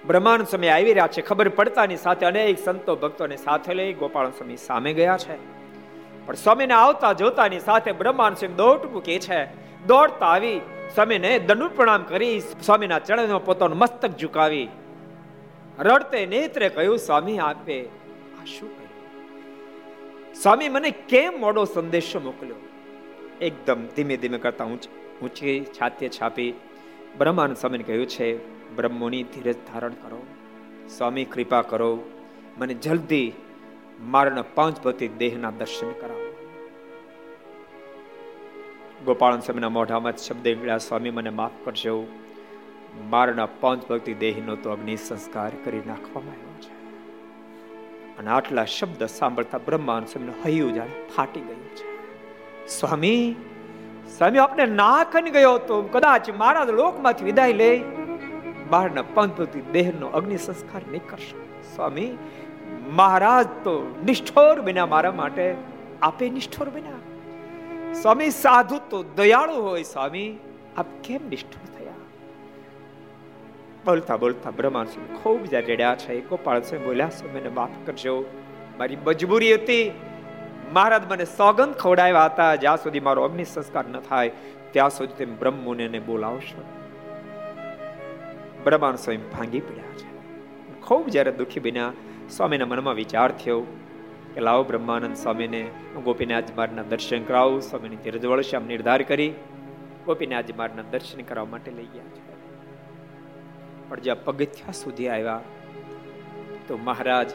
[0.09, 1.21] બ્રહ્માંડ સમય આવી રહ્યા છે.
[1.21, 5.37] ખબર પડતાની સાથે અનેક સંતો ભક્તોને સાથે લઈ ગોપાલ સ્વામી સામે ગયા છે.
[6.27, 9.45] પણ સ્વામીને આવતા જોતાની સાથે બ્રહ્માંડ સ્વામી દોટ મૂકે છે.
[9.87, 10.61] દોડતા આવી
[10.95, 14.69] સ્વામીને દંડ પ્રણામ કરી સ્વામીના ચરણમાં પોતાનું મસ્તક ઝુકાવી.
[15.79, 17.85] રડતે નેત્રે કહ્યું, સ્વામી, આપે
[18.43, 18.71] આ શું
[20.43, 22.55] સ્વામી મને કેમ મોડો સંદેશો મોકલ્યો?
[23.41, 26.55] એકદમ ધીમે ધીમે કરતા ઊંચી છાતે છાપી
[27.19, 30.27] બ્રહ્માનંદ સ્વામીને કહ્યું છે બ્રહ્મોની ધીરજ ધારણ કરો.
[30.97, 31.99] સ્વામી, કૃપા કરો.
[32.59, 33.33] મને જલ્દી
[34.01, 34.87] મારના પાંચ
[35.19, 36.29] દેહના દર્શન કરાવો.
[39.05, 42.07] ગોપાલ સ્વામીના મોઢામાં શબ્દ નીકળ્યા સ્વામી, મને માફ કરજો.
[43.11, 46.79] મારના પાંચ ભક્તિ દેહનો તો અગ્નિ સંસ્કાર કરી નાખવામાં આવ્યો છે.
[48.19, 51.87] અને આટલા શબ્દ સાંભળતા બ્રહ્માન સ્વામીનું હૈયું જાણે ફાટી ગયું છે.
[52.69, 53.35] સ્વામી
[54.19, 57.83] સ્વામી, આપને ના કરી ગયો તો કદાચ મારા લોકમાંથી વિદાય લે.
[58.71, 62.19] બહારના પંથથી દેહનો અગ્નિ સંસ્કાર નહીં કરશો સ્વામી,
[62.91, 65.55] મહારાજ તો નિષ્ઠોર બન્યા મારા માટે.
[66.03, 66.93] આપે નિષ્ઠોર બન્યા.
[67.93, 70.39] સ્વામી, સાધુ તો દયાળુ હોય સ્વામી.
[70.77, 71.93] આપ કેમ નિષ્ઠોર થયા?
[73.87, 76.21] બોલતા બોલતા બ્રહ્માસિંહ ખૂબ જ રેડ્યા છે.
[76.21, 78.25] ગોપાળ સિંહ બોલ્યા છે મને માફ કરજો.
[78.79, 79.93] મારી મજબૂરી હતી.
[80.73, 82.55] મહારાજ મને સોગંદ ખવડાવ્યા હતા.
[82.55, 84.31] જ્યાં સુધી મારો અગ્નિ સંસ્કાર ન થાય,
[84.71, 86.65] ત્યાં સુધી તેમ બ્રહ્મુને બોલાવશો.
[88.65, 90.09] બ્રહ્માંડ સ્વયં ભાંગી પડ્યા છે.
[90.81, 91.93] ખૂબ જ્યારે દુઃખી બન્યા,
[92.31, 93.61] સ્વામીના મનમાં વિચાર થયો
[94.35, 95.63] કે લાવો બ્રહ્માનંદ સ્વામીને
[96.05, 99.33] ગોપીનાથ મારના દર્શન કરાવું, સ્વામીની ધીરજ વળશે આમ નિર્ધાર કરી
[100.07, 102.21] ગોપીનાથ મારના દર્શન કરવા માટે લઈ ગયા છે.
[103.89, 105.41] પણ જ્યાં પગથિયા સુધી આવ્યા,
[106.69, 107.31] તો મહારાજ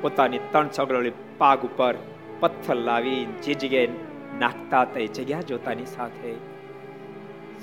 [0.00, 1.94] પોતાની ત્રણ છગડોળી પાગ ઉપર
[2.40, 3.88] પથ્થર લાવી જે જગ્યાએ
[4.38, 6.34] નાખતા હતા જગ્યા જોતાની સાથે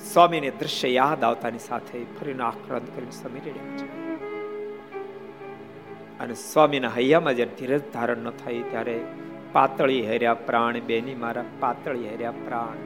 [0.04, 3.86] સ્વામીને દ્રશ્ય યાદ આવતાની સાથે ફરીનો આક્રાંત કરીને સ્વામી રહ્યા છે
[6.20, 8.98] અને સ્વામીના હૈયામાં જ્યારે ધીરજ ધારણ ન થાય ત્યારે
[9.54, 12.84] પાતળી હેર્યા પ્રાણ બેની મારા પાતળી હેર્યા પ્રાણ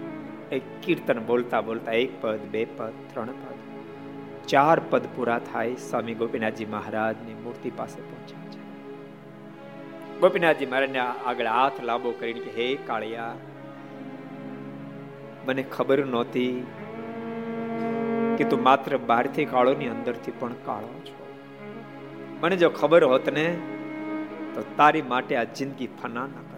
[0.51, 3.59] એક કીર્તન બોલતા બોલતા એક પદ બે પદ ત્રણ પદ
[4.47, 8.65] ચાર પદ પૂરા થાય સ્વામી ગોપીનાથજી મહારાજની મૂર્તિ પાસે પહોંચ્યા છે
[10.19, 13.35] ગોપીનાથજી મહારાજને આગળ હાથ લાંબો કરીને કે હે કાળિયા
[15.45, 16.51] મને ખબર નહોતી
[18.37, 21.27] કે તું માત્ર બહારથી કાળો ની અંદરથી પણ કાળો છો.
[22.41, 23.57] મને જો ખબર હોત ને,
[24.55, 26.57] તો તારી માટે આ જિંદગી ફના ના કર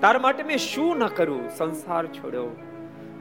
[0.00, 2.46] તારા માટે મેં શું ન કર્યું સંસાર છોડ્યો.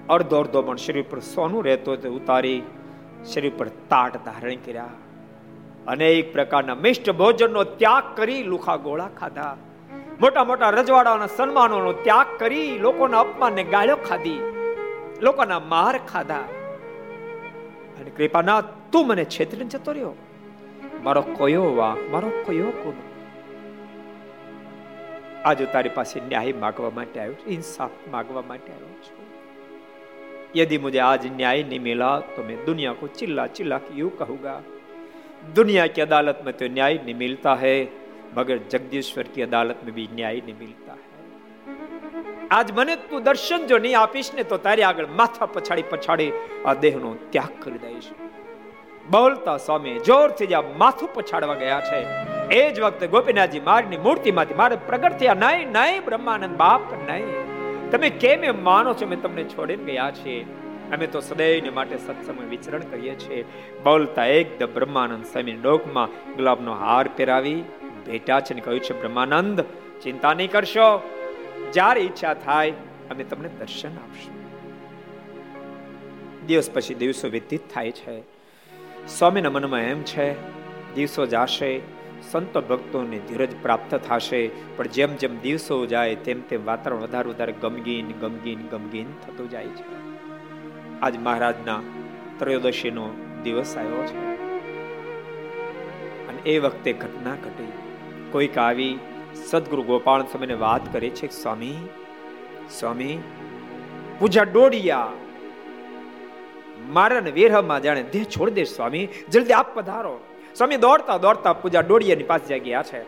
[0.10, 2.62] અડધો અડધો પણ શરીર પર સોનું રહેતો તે ઉતારી,
[3.34, 4.88] શરીર પર તાટ ધારણ કર્યા.
[5.88, 9.58] અનેક પ્રકારના મિષ્ટ ભોજનનો ત્યાગ કરી લુખા ગોળા ખાધા.
[10.22, 14.40] મોટા મોટા રજવાડાના સન્માનોનો ત્યાગ કરી લોકોના અપમાનને ગાળ્યો ખાધી.
[15.21, 16.47] લોકોના માર ખાધા
[17.99, 18.61] અને કૃપાના
[18.93, 20.15] તું મને છેતરીને જતો રહ્યો
[21.03, 23.03] મારો કયો વાક મારો કયો ગુનો
[25.45, 29.27] આજે તારી પાસે ન્યાય માગવા માટે આવ્યો છું ઇન્સાફ માગવા માટે આવ્યો છું
[30.55, 34.55] यदि मुझे आज न्याय नहीं मिला तो मैं दुनिया को चिल्ला चिल्ला के यूं कहूंगा
[35.55, 37.77] दुनिया की अदालत में तो न्याय नहीं मिलता है
[38.37, 40.80] मगर जगदीश्वर की अदालत में भी न्याय नहीं मिलता है
[42.52, 46.32] આજ મને તું દર્શન જો નહીં આપીશ ને તો તારી આગળ માથા પછાડી પછાડી
[46.66, 48.04] આ દેહનો ત્યાગ કરી દઈશ.
[49.12, 52.06] બોલતા સ્વામી, જોરથી જ્યાં માથું પછાડવા ગયા છે.
[52.56, 57.90] એ જ વખતે ગોપીનાથજી મારની મૂર્તિમાંથી મારે પ્રગટ થયા, નહીં નહીં, બ્રહ્માનંદ બાપ, નહીં.
[57.92, 59.08] તમે કેમ એમ માનો છો?
[59.08, 60.44] મેં તમને છોડીને ગયા છીએ.
[60.94, 63.44] અમે તો સદૈવને માટે સત્સંગ વિચરણ કરીએ છીએ.
[63.84, 67.64] બોલતા એકદમ બ્રહ્માનંદ સ્વામી ડોકમાં ગુલાબનો હાર પહેરાવી
[68.06, 69.62] ભેટા છે ને કહ્યું છે, બ્રહ્માનંદ,
[70.04, 71.18] ચિંતા નહીં કરશો.
[71.74, 72.72] જ્યારે ઈચ્છા થાય,
[73.12, 74.42] અમે તમને દર્શન આપશું.
[76.48, 78.22] દિવસ પછી દિવસો વ્યતીત થાય છે.
[79.08, 80.34] સ્વામીના મનમાં એમ છે,
[80.94, 81.82] દિવસો જાશે,
[82.32, 87.52] સંતો ભક્તોને ધીરજ પ્રાપ્ત થશે, પણ જેમ જેમ દિવસો જાય, તેમ તેમ વાતાવરણ વધારે વધારે
[87.52, 90.02] ગમગીન ગમગીન ગમગીન થતું જાય છે.
[91.02, 91.82] આજ મહારાજના
[92.40, 93.10] ત્રયોદશીનો
[93.44, 94.32] દિવસ આવ્યો છે.
[96.28, 97.72] અને એ વખતે ઘટના ઘટી.
[98.32, 99.00] કોઈક આવી
[99.50, 101.76] સદગુરુ ગોપાલ સ્વામીને વાત કરે છે, સ્વામી
[102.80, 103.18] સ્વામી,
[104.20, 105.08] પૂજા ડોડિયા.
[106.90, 110.20] મારા વેરહમાં જાણે દેહ છોડી દે સ્વામી, જલ્દી આપ પધારો.
[110.56, 113.04] સ્વામી દોડતા દોડતા પૂજા ડોડિયાની પાસે ગયા છે,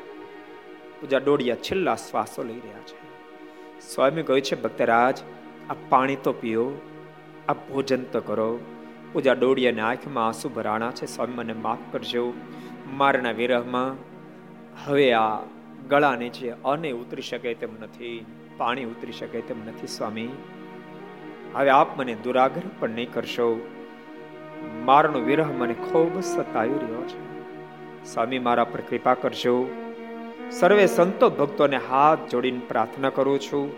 [1.01, 2.99] પૂજા ડોડિયા છેલ્લા શ્વાસો લઈ રહ્યા છે.
[3.93, 5.17] સ્વામી કહ્યું છે, ભક્તરાજ,
[5.69, 6.71] આ પાણી તો પીઓ,
[7.49, 8.59] આ ભોજન તો કરો.
[9.13, 12.33] પૂજા ડોડિયાની આંખમાં આંસુ ભરાણા છે, સ્વામી મને માફ કરજો.
[12.93, 13.95] મારના વિરહમાં
[14.85, 15.37] હવે આ
[15.89, 18.25] ગળા નીચે અને ઉતરી શકે તેમ નથી,
[18.57, 20.29] પાણી ઉતરી શકે તેમ નથી, સ્વામી.
[21.53, 23.69] હવે આપ મને દુરાગ્રહ પણ નહીં કરશો.
[24.85, 27.33] મારનો વિરહ મને ખૂબ સતાવી રહ્યો છે.
[28.13, 29.69] સ્વામી, મારા પર કૃપા કરજો.
[30.51, 33.71] સર્વે સંતો ભક્તોને હાથ જોડીને પ્રાર્થના કરું છું.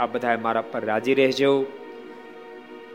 [0.00, 1.66] આ બધાએ મારા પર રાજી રહેજો.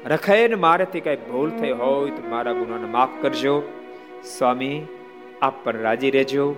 [0.06, 3.62] રખાઈને મારાથી કઈ ભૂલ થઈ હોય તો મારા ગુનાને માફ કરજો.
[4.38, 4.86] સ્વામી,
[5.42, 6.56] આપ પર રાજી રહેજો.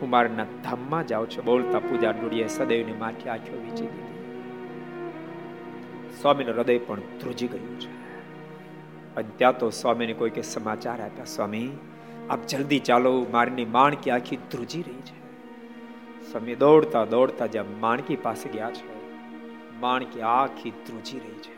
[0.00, 1.44] હું મારના ધામમાં જાઉં છું.
[1.44, 4.14] બોલતા પૂજા ડોડીએ સદૈવની માથે આંખો વીચી દીધી.
[6.22, 7.92] સ્વામીનું હૃદય પણ ધ્રુજી ગયું છે.
[9.16, 11.70] અને ત્યાં તો સ્વામીને કોઈ કે સમાચાર આપ્યા, સ્વામી,
[12.30, 15.24] આપ જલ્દી ચાલો, મારની માણકી આખી ધ્રુજી રહી છે.
[16.32, 18.86] સ્વામી દોડતા દોડતા જ્યાં માણકી પાસે ગયા છે,
[19.80, 21.54] માણકી આખી ધ્રુજી રહી છે.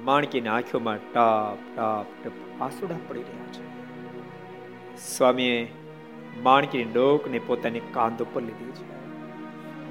[0.00, 3.64] માણકીની આંખોમાં ટપ ટપ ટપ આસુડા પડી રહ્યા છે.
[4.96, 5.74] સ્વામીએ
[6.40, 8.92] માણકીની ડોકને પોતાની કાંધ ઉપર લીધી છે.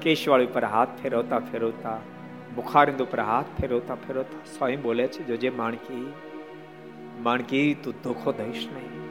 [0.00, 1.98] કેશવાળી ઉપર હાથ ફેરવતા ફેરવતા
[2.54, 6.12] બુખારિંદ ઉપર હાથ ફેરવતા ફેરવતા સ્વયં બોલે છે, જોજે માણકી
[7.22, 9.08] માણકી, તું ધોખો દઈશ નહીં.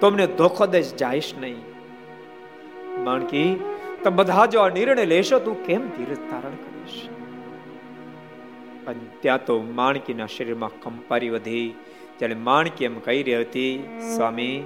[0.00, 1.62] તમને ધોખો દઈશ, જાઈશ નહીં.
[3.04, 3.60] માણકી,
[4.04, 7.08] તમે બધા જો આ નિર્ણય લેશો, તું કેમ ધીરજ ધારણ કરીશ?
[8.88, 11.74] અને ત્યાં તો માણકીના શરીરમાં કંપારી વધી.
[12.18, 14.62] જ્યારે માણકી એમ કહી રહી હતી, સ્વામી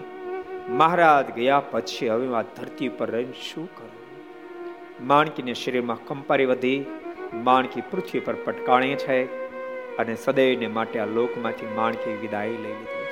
[0.69, 3.91] મહારાજ ગયા પછી હવે આ ધરતી પર રહીને શું કરું?
[5.07, 6.85] માણકીને શરીરમાં કંપારી વધી,
[7.35, 9.25] માણકી પૃથ્વી પર પટકાણે છે
[9.97, 13.05] અને સદૈવને માટે આ લોકમાંથી માણકી વિદાય લઈ લીધી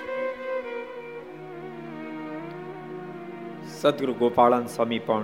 [3.69, 5.23] સદગુરુ ગોપાળન સ્વામી પણ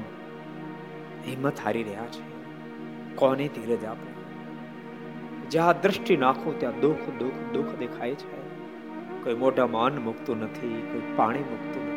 [1.26, 2.22] હિંમત હારી રહ્યા છે.
[3.14, 4.12] કોને ધીરજ આપે?
[5.50, 8.38] જ્યાં દ્રષ્ટિ નાખો, ત્યાં દુઃખ દુઃખ દુઃખ દેખાય છે.
[9.24, 11.87] કોઈ મોઢામાં અન્ન મૂકતું નથી, કોઈ પાણી મૂકતું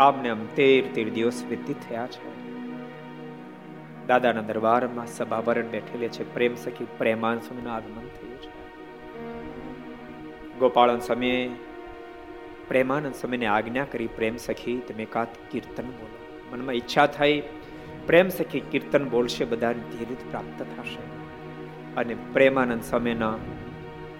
[0.00, 2.48] આમને આમ તેર તેર દિવસ વ્યતીત થયા છે.
[4.06, 6.34] દાદાના દરબારમાં સભાભરણ બેઠેલે છે.
[6.34, 8.58] પ્રેમ સખી પ્રેમાન સ્વામીનું આગમન થયું છે.
[10.58, 11.50] ગોપાળન સમયે
[12.68, 16.46] પ્રેમાનંદ સ્વામીને આજ્ઞા કરી, પ્રેમ સખી, તમે કાત કીર્તન બોલો.
[16.52, 17.42] મનમાં ઈચ્છા થઈ,
[18.06, 20.98] પ્રેમ સખી, કીર્તન બોલશે, બધાને ધીરિત પ્રાપ્ત થશે.
[21.94, 23.34] અને પ્રેમાનંદ સ્વામીના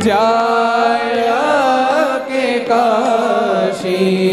[0.07, 1.41] જાય
[2.29, 4.26] કે કાશી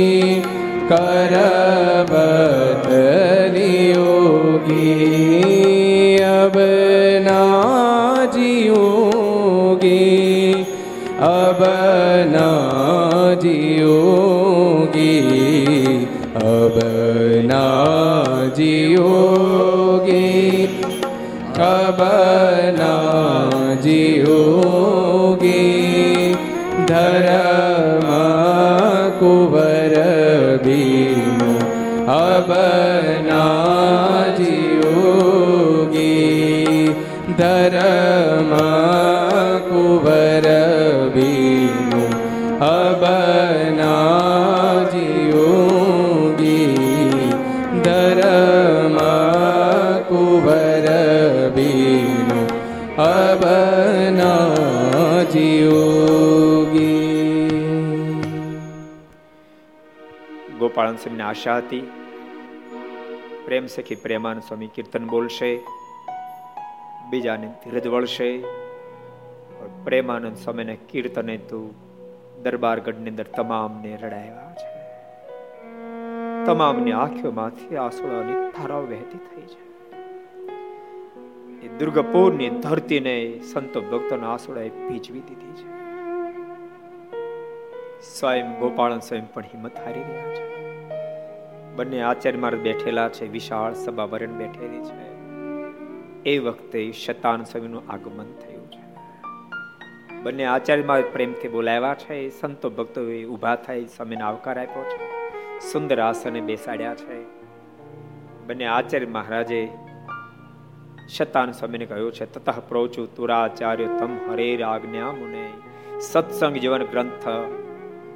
[32.13, 32.51] अब
[60.59, 61.93] ગોપાળન સ્વામીની આશા હતી.
[63.45, 65.61] પ્રેમ સખી પ્રેમાન સ્વામી કીર્તન બોલશે,
[67.11, 68.39] બીજાને ધીરજ વળશે.
[69.85, 71.75] પ્રેમાનંદ સ્વામીને કીર્તને તું
[72.43, 74.71] દરબારગઢની અંદર તમામને રડાવ્યા છે.
[76.47, 79.63] તમામની આંખોમાંથી આંસુડાની ધારાઓ વહેતી થઈ છે.
[81.67, 85.84] એ દુર્ગપુરની ધરતીને સંતો ભક્તોના આંસુડાએ ભીજવી દીધી છે.
[88.05, 90.55] સ્વયં ગોપાળન સ્વયં પણ હિંમત હારી રહ્યા છે.
[91.75, 95.15] બંને આચાર્ય માર્ગ બેઠેલા છે, વિશાળ સભા વરણ બેઠેલી છે.
[96.31, 98.85] એ વખતે શતાન સ્વામીનું આગમન થયું છે.
[100.23, 104.99] બંને આચાર્ય મહારાજ પ્રેમથી બોલાવ્યા છે સંતો ભક્તો ઊભા થઈ સ્વામીને આવકાર આપ્યો છે.
[105.73, 107.25] સુંદર આસને બેસાડ્યા છે.
[108.47, 109.69] બંને આચાર્ય મહારાજે
[111.17, 115.51] શતાન સ્વામીને કહ્યું છે તતઃ પ્રોચુ તુરાચાર્ય તમ હરે આજ્ઞા મુને
[116.01, 117.29] સત્સંગ જીવન ગ્રંથ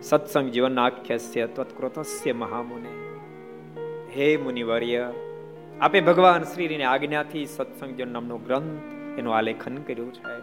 [0.02, 2.88] સત્સંગ જીવન આખ્યસ્ય ત્વત્કૃતસ્ય મહામુને.
[4.16, 5.12] હે મુનિવર્ય,
[5.80, 10.42] આપે ભગવાન શ્રીની આજ્ઞાથી સત્સંગ નામનો ગ્રંથ એનું આલેખન કર્યું છે.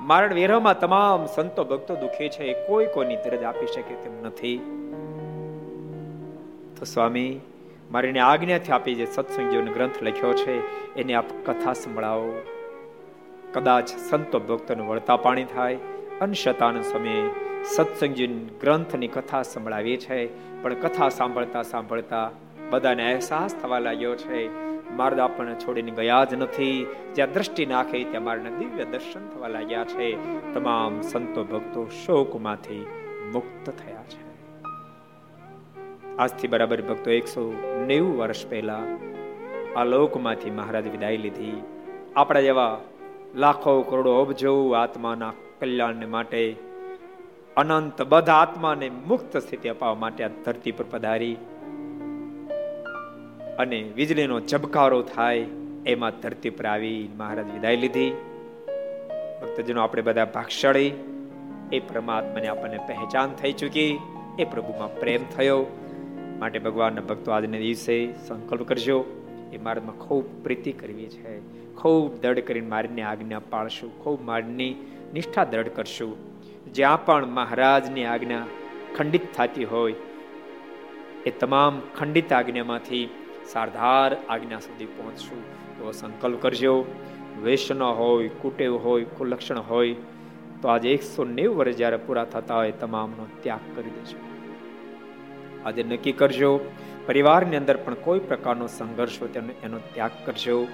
[0.00, 4.58] મારણ વેરામાં તમામ સંતો ભક્તો દુખે છે, કોઈ કોઈની ધીરજ આપી શકે તેમ નથી.
[6.78, 7.40] તો સ્વામી,
[7.90, 10.58] મારીને આજ્ઞાથી આપી જે સત્સંગ જીવન ગ્રંથ લખ્યો છે,
[10.94, 12.42] એને આપ કથા સંભળાવો.
[13.52, 15.78] કદાચ સંતો ભક્તોને વળતા પાણી થાય
[16.22, 17.30] અંશતાનંદ સ્વામી
[17.64, 18.26] સત્સંગજી
[18.60, 20.26] ગ્રંથની કથા સંભળાવી છે.
[20.62, 22.30] પણ કથા સાંભળતા સાંભળતા
[22.70, 24.48] બધાને અહેસાસ થવા લાગ્યો છે.
[24.96, 26.86] માર્ગ આપણને છોડીને ગયા જ નથી.
[27.14, 30.16] જ્યાં દ્રષ્ટિ નાખે ત્યાં મારને દિવ્ય દર્શન થવા લાગ્યા છે.
[30.54, 32.86] તમામ સંતો ભક્તો શોકમાંથી
[33.32, 34.36] મુક્ત થયા છે.
[36.16, 37.54] આજથી બરાબર ભક્તો એકસો
[37.86, 38.82] નેવું વર્ષ પહેલા
[39.76, 41.62] આ લોકમાંથી મહારાજ વિદાય લીધી.
[42.16, 42.80] આપણા જેવા
[43.34, 45.32] લાખો કરોડો અબજો આત્માના
[45.62, 46.56] કલ્યાણને માટે
[47.56, 51.36] અનંત બધા આત્માને મુક્ત સ્થિતિ અપાવવા માટે આ ધરતી પર પધારી.
[53.58, 55.46] અને વીજળીનો ઝબકારો થાય
[55.86, 58.10] એમાં ધરતી પર આવી મહારાજ વિદાય લીધી.
[59.42, 60.92] ભક્તજનો, આપણે બધા ભાગશાળી,
[61.72, 63.98] એ પરમાત્માને આપણને પહેચાન થઈ ચૂકી,
[64.38, 65.66] એ પ્રભુમાં પ્રેમ થયો.
[66.38, 69.04] માટે ભગવાનના ભક્તો આજને દિવસે સંકલ્પ કરજો,
[69.52, 71.40] એ મારામાં ખૂબ પ્રીતિ કરવી છે.
[71.74, 74.74] ખૂબ દડ કરીને મારીને આજ્ઞા પાળશું, ખૂબ મારની
[75.12, 76.16] નિષ્ઠા દ્રઢ કરશું.
[76.72, 78.46] જ્યાં પણ મહારાજની આજ્ઞા
[78.96, 79.94] ખંડિત થતી હોય,
[81.26, 83.08] એ તમામ ખંડિત આજ્ઞામાંથી
[83.52, 85.40] સારધાર આજ્ઞા સુધી પહોંચશું.
[85.80, 86.84] એવો સંકલ્પ કરજો.
[87.42, 89.94] વૈષ્ણવ હોય, કુટેવ હોય, કુલક્ષણ હોય,
[90.62, 94.18] તો આજે એકસો નેવું વર્ષ જ્યારે પૂરા થતા હોય, તમામનો ત્યાગ કરી દેજો.
[95.64, 96.60] આજે નક્કી કરજો.
[97.06, 100.66] પરિવારની અંદર પણ કોઈ પ્રકારનો સંઘર્ષ હોય, તેનો એનો ત્યાગ કરજો.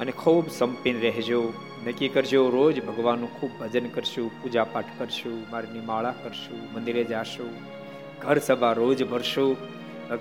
[0.00, 1.40] અને ખૂબ સંપીને રહેજો.
[1.86, 7.50] નક્કી કરજો, રોજ ભગવાનનું ખૂબ ભજન કરશું પૂજા પાઠ કરશું, મારની માળા કરશું, મંદિરે જાશું,
[8.22, 9.56] ઘર સભા રોજ ભરશું.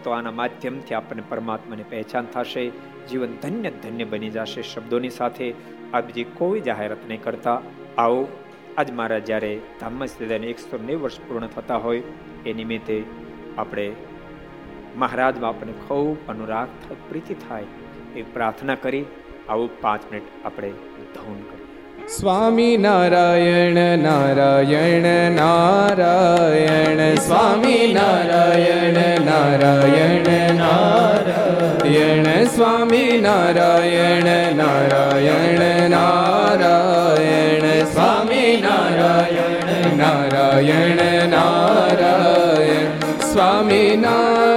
[0.03, 2.63] તો આના માધ્યમથી આપણને પરમાત્માની પહેચાન થશે.
[3.09, 5.53] જીવન ધન્ય ધન્ય બની જશે શબ્દોની સાથે.
[5.93, 7.61] આ બીજી કોઈ જાહેરાત નહીં કરતા.
[7.97, 8.27] આવો,
[8.77, 12.03] આજ મારા જ્યારે ધામમાં સ્થિતિને એકસો નેવ વર્ષ પૂર્ણ થતા હોય,
[12.45, 13.03] એ નિમિત્તે
[13.57, 13.95] આપણે
[14.95, 17.63] મહારાજમાં આપણને ખૂબ અનુરાગ થાય પ્રીતિ થાય
[18.15, 19.05] એ પ્રાર્થના કરી.
[19.49, 20.69] આવું પાંચ મિનિટ આપણે
[21.15, 22.07] ધૌન કરીએ.
[22.07, 27.15] સ્વામી નારાયણ નારાયણ નારાયણ.
[27.15, 32.43] સ્વામી નારાયણ નારાયણ નારાયણ.
[32.43, 37.83] સ્વામી નારાયણ નારાયણ નારાયણ.
[37.83, 42.99] સ્વામી નારાયણ નારાયણ નારાયણ.
[43.19, 44.56] સ્વામી નારાયણ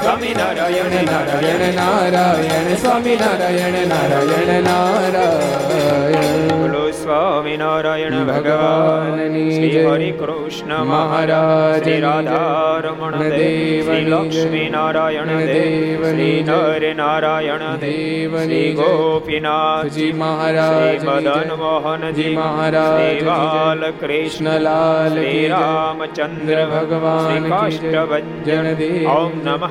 [0.00, 6.48] સ્વામી નારાયણ નારાયણ નારાયણ સ્વામી નારાયણ નારાયણ નારાયણ.
[6.48, 16.04] બોલો સ્વામી નારાયણ ભગવાનની શ્રી હરિ કૃષ્ણ મહારાજ શ્રી રાધા રમણ દેવ લક્ષ્મી નારાયણ દેવ
[16.04, 25.18] શ્રી નર નારાયણ દેવ શ્રી ગોપીનાથજી મહારાજ મદન મોહનજી મહારાજ બાલ કૃષ્ણ લાલ
[25.50, 29.70] રામચંદ્ર ભગવાન કાષ્ટભન દેવ ઓમ નમઃ.